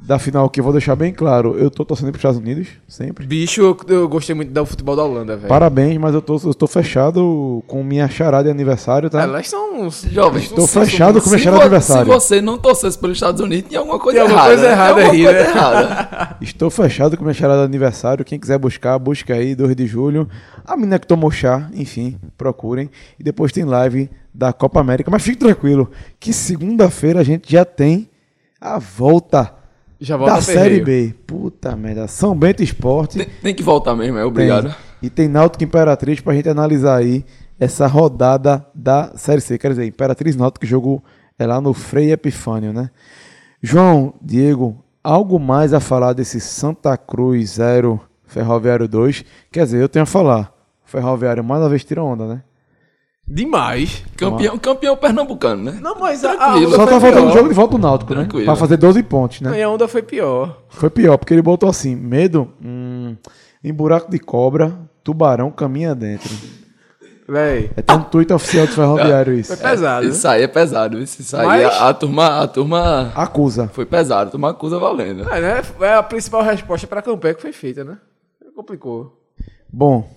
da 0.04 0.18
final 0.18 0.50
que 0.50 0.60
eu 0.60 0.64
vou 0.64 0.74
deixar 0.74 0.96
bem 0.96 1.14
claro. 1.14 1.56
Eu 1.60 1.70
tô 1.70 1.86
torcendo 1.86 2.08
para 2.08 2.16
os 2.16 2.20
Estados 2.22 2.40
Unidos, 2.40 2.70
sempre. 2.88 3.28
Bicho, 3.28 3.62
eu, 3.62 3.78
eu 3.88 4.10
gostei 4.10 4.34
muito 4.34 4.52
do 4.52 4.66
futebol 4.66 4.96
da 4.96 5.04
Holanda, 5.04 5.36
velho. 5.38 5.48
Parabéns, 5.48 5.96
mas 6.00 6.16
eu 6.16 6.22
tô, 6.24 6.42
eu 6.44 6.56
tô 6.56 6.66
fechado 6.66 7.64
com 7.68 7.84
minha 7.84 8.08
charada 8.10 8.46
de 8.46 8.50
aniversário, 8.50 9.12
tá? 9.12 9.22
Elas 9.22 9.48
são. 9.48 9.82
uns- 9.82 10.02
Jovem, 10.10 10.42
Estou 10.42 10.66
fechado 10.66 11.22
com 11.22 11.30
minha 11.30 11.38
charada 11.40 11.60
de 11.62 11.66
aniversário. 11.68 12.06
se 12.06 12.20
você 12.20 12.42
não 12.42 12.58
torcesse 12.58 12.98
pelos 12.98 13.18
Estados 13.18 13.42
Unidos, 13.42 13.70
tem 13.70 13.78
alguma 13.78 14.00
coisa 14.00 14.20
Tem 14.20 14.22
alguma 14.28 14.40
errada. 14.40 14.56
coisa 14.56 14.68
né? 14.68 14.74
errada 14.74 14.96
Tem 14.96 15.06
alguma 15.06 15.30
aí, 15.30 15.34
né? 15.36 15.42
errada. 15.42 16.38
Estou 16.42 16.70
fechado 16.72 17.16
com 17.16 17.24
minha 17.24 17.34
charada 17.36 17.60
de 17.60 17.66
aniversário. 17.66 18.26
Quem 18.26 18.40
quiser 18.40 18.58
buscar, 18.58 18.98
busca 18.98 19.36
aí, 19.36 19.54
2 19.54 19.76
de 19.76 19.86
julho. 19.86 20.28
A 20.66 20.76
mina 20.76 20.98
que 20.98 21.06
tomou 21.06 21.30
chá, 21.30 21.70
enfim, 21.76 22.18
procurem. 22.36 22.90
E 23.20 23.24
depois 23.24 23.52
tem 23.52 23.66
live 23.66 24.10
da 24.34 24.54
Copa 24.54 24.80
América. 24.80 25.12
Mas 25.12 25.24
fique 25.24 25.38
tranquilo, 25.38 25.90
que 26.20 26.32
segunda-feira 26.34 27.20
a 27.20 27.24
gente 27.24 27.52
já 27.52 27.66
tem 27.66 28.10
a 28.60 28.78
volta 28.78 29.54
Já 30.00 30.18
volta 30.18 30.36
da 30.36 30.42
Série. 30.42 30.82
B. 30.82 31.14
Puta 31.26 31.76
merda. 31.76 32.08
São 32.08 32.36
Bento 32.36 32.62
Esporte. 32.64 33.18
Tem, 33.18 33.28
tem 33.42 33.56
que 33.56 33.64
voltar 33.64 33.96
mesmo, 33.96 34.18
é 34.18 34.26
obrigado. 34.26 34.68
Tem. 34.68 34.76
E 35.04 35.10
tem 35.10 35.28
Náutico 35.28 35.64
Imperatriz 35.64 36.20
pra 36.20 36.34
gente 36.34 36.48
analisar 36.48 36.98
aí 36.98 37.26
essa 37.60 37.88
rodada 37.88 38.66
da 38.74 39.14
Série 39.16 39.42
C. 39.42 39.58
Quer 39.58 39.70
dizer, 39.70 39.86
Imperatriz 39.86 40.36
Náutico, 40.36 40.62
que 40.62 40.68
jogo 40.68 41.04
é 41.38 41.46
lá 41.46 41.60
no 41.60 41.74
Frei 41.74 42.12
Epifânio, 42.12 42.72
né? 42.72 42.92
João, 43.62 44.14
Diego, 44.22 44.84
algo 45.04 45.40
mais 45.40 45.74
a 45.74 45.80
falar 45.80 46.14
desse 46.14 46.40
Santa 46.40 46.96
Cruz 46.98 47.52
0, 47.52 48.00
Ferroviário 48.26 48.88
2? 48.88 49.26
Quer 49.52 49.66
dizer, 49.66 49.82
eu 49.82 49.90
tenho 49.90 50.04
a 50.04 50.08
falar. 50.08 50.54
O 50.86 50.90
Ferroviário 50.90 51.44
mais 51.44 51.62
uma 51.62 51.70
vez 51.70 51.84
tira 51.84 52.04
onda, 52.04 52.28
né? 52.28 52.44
Demais. 53.34 54.04
Campeão, 54.18 54.58
campeão 54.58 54.98
pernambucano, 54.98 55.64
né? 55.72 55.80
Não, 55.82 55.96
mas 55.98 56.24
a, 56.26 56.32
a 56.34 56.62
Só 56.70 56.86
tá 56.86 57.00
faltando 57.00 57.20
o 57.20 57.22
pior. 57.24 57.34
jogo 57.34 57.50
de 57.50 57.56
volta 57.56 57.78
do 57.78 57.82
Náutico, 57.82 58.14
né? 58.14 58.20
Tranquilo. 58.22 58.46
Pra 58.46 58.56
fazer 58.58 58.76
12 58.78 59.04
pontos, 59.04 59.40
né? 59.42 59.58
E 59.58 59.64
a 59.64 59.70
onda 59.70 59.88
foi 59.88 60.02
pior. 60.02 60.64
Foi 60.70 60.90
pior, 60.90 61.18
porque 61.18 61.34
ele 61.34 61.42
botou 61.42 61.70
assim: 61.70 61.96
medo, 61.96 62.52
hum, 62.62 63.16
em 63.64 63.74
buraco 63.74 64.12
de 64.12 64.20
cobra, 64.20 64.78
tubarão 65.02 65.50
caminha 65.50 65.96
dentro. 65.96 66.30
Véi. 67.28 67.72
É 67.78 67.82
tão 67.82 68.02
tweet 68.04 68.34
oficial 68.34 68.68
do 68.68 68.74
Ferroviário 68.74 69.34
isso. 69.34 69.56
Foi 69.56 69.70
pesado. 69.70 70.06
Isso 70.06 70.28
aí 70.28 70.44
é 70.44 70.48
pesado. 70.48 71.00
Isso 71.02 71.38
aí, 71.38 71.46
Mas- 71.48 71.64
a, 71.66 71.88
a 71.90 71.94
turma, 71.94 72.42
a 72.42 72.48
turma 72.48 73.12
Acusa. 73.16 73.70
foi 73.72 73.86
pesado. 73.86 74.28
A 74.28 74.32
turma 74.32 74.50
acusa 74.50 74.78
valendo. 74.78 75.24
É, 75.32 75.40
né? 75.40 75.62
É 75.80 75.94
a 75.94 76.04
principal 76.04 76.42
resposta 76.44 76.86
pra 76.86 77.02
campanha 77.02 77.34
que 77.34 77.42
foi 77.42 77.54
feita, 77.54 77.86
né? 77.86 77.98
Complicou. 78.54 79.18
Bom, 79.72 80.10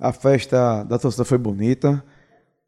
a 0.00 0.10
festa 0.12 0.82
da 0.84 0.98
torcida 0.98 1.26
foi 1.26 1.36
bonita. 1.36 2.02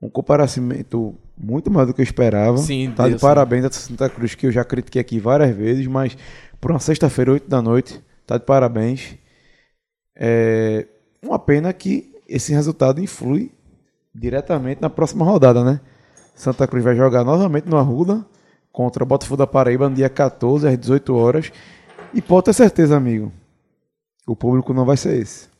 Um 0.02 0.10
comparecimento 0.10 1.14
muito 1.38 1.70
mais 1.70 1.86
do 1.86 1.94
que 1.94 2.00
eu 2.00 2.04
esperava. 2.04 2.58
Sim, 2.58 2.92
tá 2.94 3.04
de 3.04 3.10
Deus, 3.10 3.22
parabéns 3.22 3.64
a 3.64 3.70
Santa 3.70 4.10
Cruz, 4.10 4.34
que 4.34 4.46
eu 4.46 4.50
já 4.50 4.64
critiquei 4.64 5.00
aqui 5.00 5.20
várias 5.20 5.54
vezes, 5.54 5.86
mas 5.86 6.16
por 6.60 6.72
uma 6.72 6.80
sexta-feira, 6.80 7.30
8 7.32 7.48
da 7.48 7.62
noite, 7.62 8.02
tá 8.26 8.36
de 8.36 8.44
parabéns. 8.44 9.16
É 10.16 10.88
uma 11.22 11.38
pena 11.38 11.72
que 11.72 12.12
esse 12.28 12.52
resultado 12.52 13.00
influi 13.00 13.52
diretamente 14.12 14.80
na 14.82 14.90
próxima 14.90 15.24
rodada, 15.24 15.62
né? 15.62 15.80
Santa 16.34 16.66
Cruz 16.66 16.82
vai 16.82 16.96
jogar 16.96 17.22
novamente 17.22 17.68
no 17.68 17.76
Arruda 17.76 18.26
contra 18.72 19.04
o 19.04 19.06
Botafogo 19.06 19.36
da 19.36 19.46
Paraíba 19.46 19.88
no 19.88 19.94
dia 19.94 20.08
14 20.08 20.66
às 20.66 20.76
18 20.76 21.14
horas. 21.14 21.52
E 22.12 22.20
pode 22.20 22.46
ter 22.46 22.52
certeza, 22.54 22.96
amigo, 22.96 23.32
o 24.26 24.34
público 24.34 24.74
não 24.74 24.84
vai 24.84 24.96
ser 24.96 25.16
esse. 25.20 25.51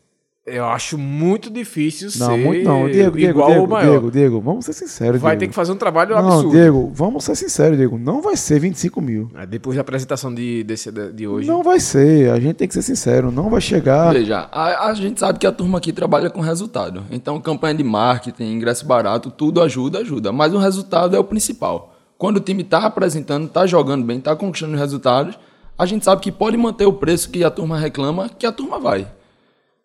Eu 0.44 0.64
acho 0.64 0.98
muito 0.98 1.48
difícil 1.48 2.08
Não, 2.18 2.26
ser 2.34 2.36
muito 2.36 2.64
não. 2.64 2.90
Diego, 2.90 3.16
Diego, 3.16 3.30
igual 3.30 3.46
Diego, 3.48 3.62
ou 3.62 3.68
maior. 3.68 3.90
Diego, 3.90 4.10
Diego, 4.10 4.40
vamos 4.40 4.64
ser 4.64 4.72
sinceros, 4.72 5.20
Vai 5.20 5.32
Diego. 5.36 5.40
ter 5.40 5.48
que 5.50 5.54
fazer 5.54 5.70
um 5.70 5.76
trabalho 5.76 6.16
Não, 6.16 6.18
absurdo. 6.32 6.50
Diego, 6.50 6.90
vamos 6.92 7.22
ser 7.22 7.36
sinceros, 7.36 7.78
Diego. 7.78 7.96
Não 7.96 8.20
vai 8.20 8.36
ser 8.36 8.58
25 8.58 9.00
mil. 9.00 9.30
Ah, 9.36 9.44
Depois 9.44 9.76
da 9.76 9.82
apresentação 9.82 10.34
de, 10.34 10.64
desse, 10.64 10.90
de 10.90 11.28
hoje. 11.28 11.46
Não 11.46 11.62
vai 11.62 11.78
ser. 11.78 12.28
A 12.32 12.40
gente 12.40 12.56
tem 12.56 12.66
que 12.66 12.74
ser 12.74 12.82
sincero. 12.82 13.30
Não 13.30 13.48
vai 13.48 13.60
chegar. 13.60 14.12
Veja, 14.12 14.48
a, 14.50 14.88
a 14.88 14.94
gente 14.94 15.20
sabe 15.20 15.38
que 15.38 15.46
a 15.46 15.52
turma 15.52 15.78
aqui 15.78 15.92
trabalha 15.92 16.28
com 16.28 16.40
resultado. 16.40 17.04
Então, 17.12 17.40
campanha 17.40 17.76
de 17.76 17.84
marketing, 17.84 18.52
ingresso 18.52 18.84
barato, 18.84 19.30
tudo 19.30 19.62
ajuda, 19.62 20.00
ajuda. 20.00 20.32
Mas 20.32 20.52
o 20.52 20.58
resultado 20.58 21.14
é 21.14 21.20
o 21.20 21.24
principal. 21.24 21.94
Quando 22.18 22.38
o 22.38 22.40
time 22.40 22.64
tá 22.64 22.78
apresentando, 22.86 23.48
tá 23.48 23.64
jogando 23.64 24.04
bem, 24.04 24.20
tá 24.20 24.34
conquistando 24.34 24.76
resultados, 24.76 25.38
a 25.78 25.86
gente 25.86 26.04
sabe 26.04 26.20
que 26.20 26.32
pode 26.32 26.56
manter 26.56 26.86
o 26.86 26.92
preço 26.92 27.30
que 27.30 27.44
a 27.44 27.50
turma 27.50 27.78
reclama, 27.78 28.28
que 28.28 28.44
a 28.44 28.50
turma 28.50 28.80
vai. 28.80 29.06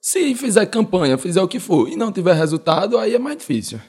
Se 0.01 0.33
fizer 0.35 0.65
campanha, 0.67 1.17
fizer 1.17 1.41
o 1.41 1.47
que 1.47 1.59
for 1.59 1.89
e 1.89 1.95
não 1.95 2.11
tiver 2.11 2.33
resultado, 2.33 2.97
aí 2.97 3.15
é 3.15 3.19
mais 3.19 3.37
difícil. 3.37 3.79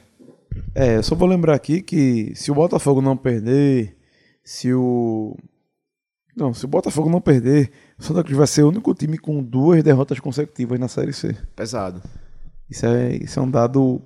É, 0.75 0.97
eu 0.97 1.03
só 1.03 1.15
vou 1.15 1.29
lembrar 1.29 1.55
aqui 1.55 1.83
que 1.83 2.33
se 2.35 2.51
o 2.51 2.55
Botafogo 2.55 3.01
não 3.01 3.17
perder, 3.17 3.97
se 4.45 4.73
o. 4.73 5.37
Não, 6.37 6.55
se 6.55 6.65
o 6.65 6.69
Botafogo 6.69 7.11
não 7.11 7.21
perder, 7.21 7.71
o 7.99 8.03
Santa 8.03 8.23
Cruz 8.23 8.37
vai 8.37 8.47
ser 8.47 8.63
o 8.63 8.69
único 8.69 8.95
time 8.95 9.19
com 9.19 9.43
duas 9.43 9.83
derrotas 9.83 10.21
consecutivas 10.21 10.79
na 10.79 10.89
Série 10.89 11.13
C. 11.13 11.37
Pesado. 11.57 12.01
Isso 12.71 12.87
é, 12.87 13.17
isso 13.17 13.39
é 13.39 13.43
um 13.43 13.51
dado 13.51 14.01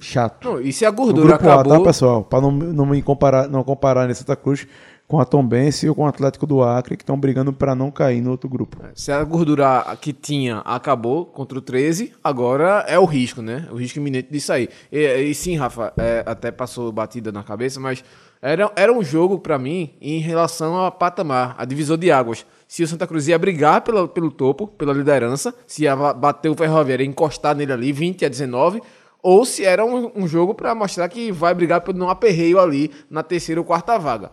chato. 0.00 0.48
Não, 0.48 0.60
e 0.60 0.72
se 0.72 0.84
a 0.84 0.90
O 0.90 0.92
gordura 0.92 1.36
grupo 1.36 1.48
A, 1.48 1.54
acabou... 1.54 1.78
tá, 1.78 1.84
pessoal? 1.84 2.24
Pra 2.24 2.40
não, 2.40 2.52
não 2.52 2.86
me 2.86 3.02
comparar, 3.02 3.48
não 3.48 3.64
comparar 3.64 4.06
nesse 4.06 4.20
Santa 4.20 4.36
Cruz 4.36 4.66
com 5.06 5.20
a 5.20 5.24
Tombense 5.24 5.88
ou 5.88 5.94
com 5.94 6.02
o 6.02 6.06
Atlético 6.06 6.46
do 6.46 6.62
Acre, 6.62 6.96
que 6.96 7.02
estão 7.02 7.18
brigando 7.18 7.52
pra 7.52 7.74
não 7.74 7.90
cair 7.90 8.20
no 8.20 8.30
outro 8.32 8.48
grupo. 8.48 8.76
Se 8.94 9.12
a 9.12 9.22
gordura 9.22 9.84
que 10.00 10.12
tinha 10.12 10.58
acabou 10.58 11.24
contra 11.26 11.58
o 11.58 11.62
13, 11.62 12.12
agora 12.24 12.84
é 12.88 12.98
o 12.98 13.04
risco, 13.04 13.40
né? 13.40 13.68
O 13.70 13.76
risco 13.76 13.98
iminente 13.98 14.28
de 14.32 14.40
sair. 14.40 14.68
E, 14.90 14.98
e 14.98 15.34
sim, 15.34 15.56
Rafa, 15.56 15.92
é, 15.96 16.24
até 16.26 16.50
passou 16.50 16.90
batida 16.90 17.30
na 17.30 17.44
cabeça, 17.44 17.78
mas 17.78 18.02
era, 18.42 18.70
era 18.74 18.92
um 18.92 19.02
jogo 19.02 19.38
pra 19.38 19.58
mim 19.58 19.94
em 20.00 20.18
relação 20.18 20.84
a 20.84 20.90
patamar, 20.90 21.54
a 21.56 21.64
divisor 21.64 21.96
de 21.96 22.10
águas. 22.10 22.44
Se 22.66 22.82
o 22.82 22.88
Santa 22.88 23.06
Cruz 23.06 23.28
ia 23.28 23.38
brigar 23.38 23.82
pela, 23.82 24.08
pelo 24.08 24.30
topo, 24.30 24.66
pela 24.66 24.92
liderança, 24.92 25.54
se 25.68 25.84
ia 25.84 25.94
ba- 25.94 26.12
bater 26.12 26.48
o 26.48 26.54
Ferroviário 26.56 27.04
e 27.04 27.08
encostar 27.08 27.54
nele 27.54 27.72
ali 27.72 27.92
20 27.92 28.24
a 28.24 28.28
19, 28.28 28.82
ou 29.22 29.44
se 29.44 29.64
era 29.64 29.84
um, 29.84 30.10
um 30.16 30.26
jogo 30.26 30.52
pra 30.52 30.74
mostrar 30.74 31.08
que 31.08 31.30
vai 31.30 31.54
brigar 31.54 31.80
por 31.80 31.94
não 31.94 32.10
aperreio 32.10 32.58
ali 32.58 32.90
na 33.08 33.22
terceira 33.22 33.60
ou 33.60 33.64
quarta 33.64 33.96
vaga 33.98 34.30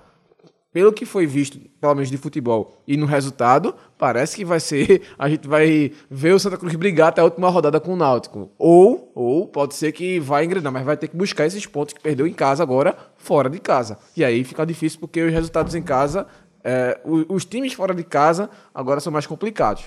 pelo 0.74 0.92
que 0.92 1.06
foi 1.06 1.26
visto, 1.28 1.60
pelo 1.80 1.94
menos 1.94 2.10
de 2.10 2.18
futebol, 2.18 2.82
e 2.88 2.98
no 2.98 3.06
resultado, 3.06 3.76
parece 3.98 4.36
que 4.36 4.44
vai 4.44 4.60
ser. 4.60 5.04
A 5.20 5.30
gente 5.30 5.48
vai 5.48 5.92
ver 6.10 6.34
o 6.34 6.40
Santa 6.40 6.58
Cruz 6.58 6.74
brigar 6.76 7.10
até 7.10 7.22
a 7.22 7.24
última 7.24 7.48
rodada 7.50 7.80
com 7.80 7.94
o 7.94 7.96
Náutico. 7.96 8.50
Ou, 8.58 9.12
ou 9.14 9.48
pode 9.48 9.76
ser 9.76 9.92
que 9.92 10.20
vai 10.20 10.44
engrenar, 10.46 10.74
mas 10.74 10.84
vai 10.84 10.98
ter 10.98 11.08
que 11.08 11.16
buscar 11.16 11.46
esses 11.46 11.66
pontos 11.68 11.94
que 11.94 12.02
perdeu 12.02 12.26
em 12.26 12.34
casa 12.34 12.64
agora, 12.64 12.98
fora 13.16 13.50
de 13.50 13.60
casa. 13.60 14.00
E 14.18 14.26
aí 14.26 14.44
fica 14.44 14.66
difícil 14.66 15.00
porque 15.00 15.22
os 15.22 15.32
resultados 15.32 15.76
em 15.76 15.84
casa, 15.84 16.26
é, 16.64 17.00
o- 17.06 17.34
os 17.36 17.46
times 17.46 17.74
fora 17.74 17.94
de 17.94 18.04
casa 18.04 18.50
agora 18.74 19.00
são 19.00 19.14
mais 19.14 19.28
complicados. 19.28 19.84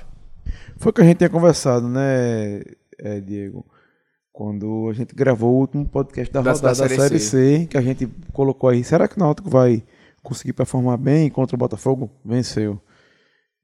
Foi 0.78 0.90
o 0.90 0.92
que 0.92 1.00
a 1.00 1.04
gente 1.04 1.16
tinha 1.18 1.28
conversado, 1.30 1.88
né, 1.88 2.62
é, 2.98 3.20
Diego? 3.20 3.66
Quando 4.32 4.88
a 4.90 4.92
gente 4.92 5.14
gravou 5.14 5.54
o 5.54 5.58
último 5.60 5.88
podcast 5.88 6.32
da, 6.32 6.42
Da- 6.42 6.52
rodada 6.52 6.74
da 6.76 6.82
da 6.82 6.88
Série 6.88 7.00
Série 7.00 7.18
C. 7.18 7.58
C, 7.60 7.66
que 7.66 7.76
a 7.76 7.80
gente 7.80 8.06
colocou 8.32 8.68
aí. 8.70 8.84
Será 8.84 9.08
que 9.08 9.16
o 9.16 9.18
Náutico 9.18 9.48
vai 9.50 9.82
conseguir 10.26 10.52
performar 10.52 10.98
bem 10.98 11.30
contra 11.30 11.54
o 11.54 11.58
Botafogo? 11.58 12.10
Venceu. 12.24 12.80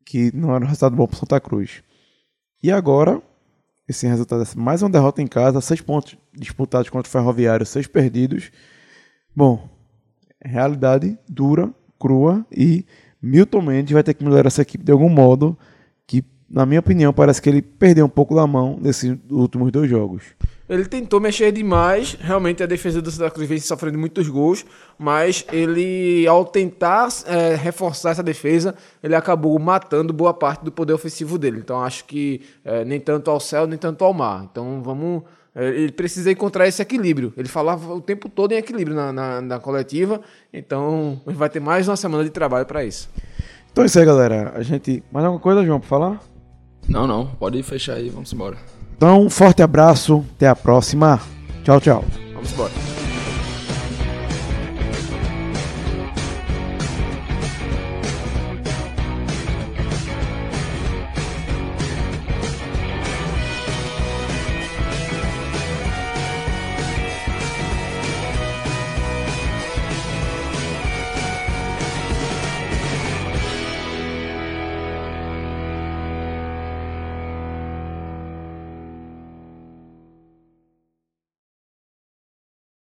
Que 0.07 0.35
não 0.35 0.55
era 0.55 0.65
um 0.65 0.69
resultado 0.69 0.97
bom 0.97 1.07
para 1.07 1.19
Santa 1.19 1.41
Cruz. 1.41 1.83
E 2.63 2.71
agora, 2.71 3.21
esse 3.89 4.07
resultado 4.07 4.43
é 4.43 4.47
mais 4.59 4.83
uma 4.83 4.91
derrota 4.91 5.21
em 5.21 5.27
casa, 5.27 5.61
seis 5.61 5.81
pontos 5.81 6.17
disputados 6.33 6.89
contra 6.89 7.09
o 7.09 7.13
Ferroviário, 7.13 7.67
seis 7.67 7.87
perdidos. 7.87 8.51
Bom, 9.35 9.69
realidade 10.45 11.19
dura, 11.29 11.73
crua 11.99 12.47
e 12.51 12.85
Milton 13.21 13.63
Mendes 13.63 13.93
vai 13.93 14.03
ter 14.03 14.15
que 14.15 14.25
melhorar 14.25 14.47
essa 14.47 14.63
equipe 14.63 14.85
de 14.85 14.93
algum 14.93 15.09
modo, 15.09 15.57
que 16.07 16.25
na 16.49 16.67
minha 16.67 16.81
opinião 16.81 17.13
parece 17.13 17.41
que 17.41 17.49
ele 17.49 17.63
perdeu 17.63 18.07
um 18.07 18.09
pouco 18.09 18.35
da 18.35 18.47
mão 18.47 18.79
nesses 18.81 19.17
últimos 19.31 19.71
dois 19.73 19.89
jogos. 19.89 20.25
Ele 20.69 20.85
tentou 20.85 21.21
mexer 21.21 21.51
demais, 21.53 22.17
realmente 22.21 22.63
a 22.63 22.67
defesa 22.67 23.03
do 23.03 23.11
Santa 23.11 23.31
Cruz 23.31 23.49
vem 23.49 23.59
sofrendo 23.59 23.99
muitos 23.99 24.29
gols, 24.29 24.65
mas 24.97 25.45
ele, 25.53 26.27
ao 26.27 26.45
tentar 26.45 27.09
é, 27.27 27.55
reforçar 27.57 28.11
essa 28.11 28.23
defesa, 28.23 28.75
ele 29.03 29.15
acabou 29.15 29.59
matando 29.59 30.13
boa 30.13 30.33
parte 30.33 30.65
do 30.65 30.71
poder 30.71 30.93
ofensivo 30.93 31.37
dele. 31.37 31.59
Então 31.59 31.83
acho 31.83 32.05
que 32.05 32.43
é, 32.65 32.85
nem 32.85 33.01
tanto 33.01 33.31
ao 33.31 33.41
céu, 33.41 33.67
nem 33.67 33.79
tanto 33.79 34.05
ao 34.05 34.15
mar. 34.15 34.49
Então 34.51 34.81
vamos. 34.83 35.25
é, 35.55 35.69
ele 35.69 35.93
precisa 35.93 36.31
encontrar 36.31 36.69
esse 36.69 36.81
equilíbrio. 36.81 37.33
Ele 37.37 37.49
falava 37.49 37.93
o 37.93 38.01
tempo 38.01 38.29
todo 38.29 38.53
em 38.53 38.57
equilíbrio 38.57 38.97
na, 38.97 39.13
na, 39.13 39.41
na 39.41 39.59
coletiva, 39.59 40.21
então 40.53 41.21
vai 41.27 41.51
ter 41.51 41.61
mais 41.61 41.89
uma 41.89 41.97
semana 41.97 42.23
de 42.23 42.31
trabalho 42.31 42.67
para 42.67 42.85
isso. 42.85 43.11
Então 43.73 43.83
é 43.83 43.87
isso 43.87 43.99
aí, 43.99 44.05
galera. 44.05 44.53
A 44.55 44.63
gente. 44.63 45.03
Mais 45.11 45.25
alguma 45.27 45.41
coisa, 45.41 45.65
João, 45.65 45.81
para 45.81 45.89
falar? 45.89 46.21
Não, 46.89 47.07
não, 47.07 47.27
pode 47.27 47.63
fechar 47.63 47.95
aí, 47.95 48.09
vamos 48.09 48.33
embora. 48.33 48.57
Então, 49.03 49.23
um 49.23 49.29
forte 49.29 49.61
abraço, 49.61 50.25
até 50.37 50.47
a 50.47 50.55
próxima. 50.55 51.21
Tchau, 51.65 51.81
tchau. 51.81 52.05
Vamos 52.35 52.53
embora. 52.53 53.02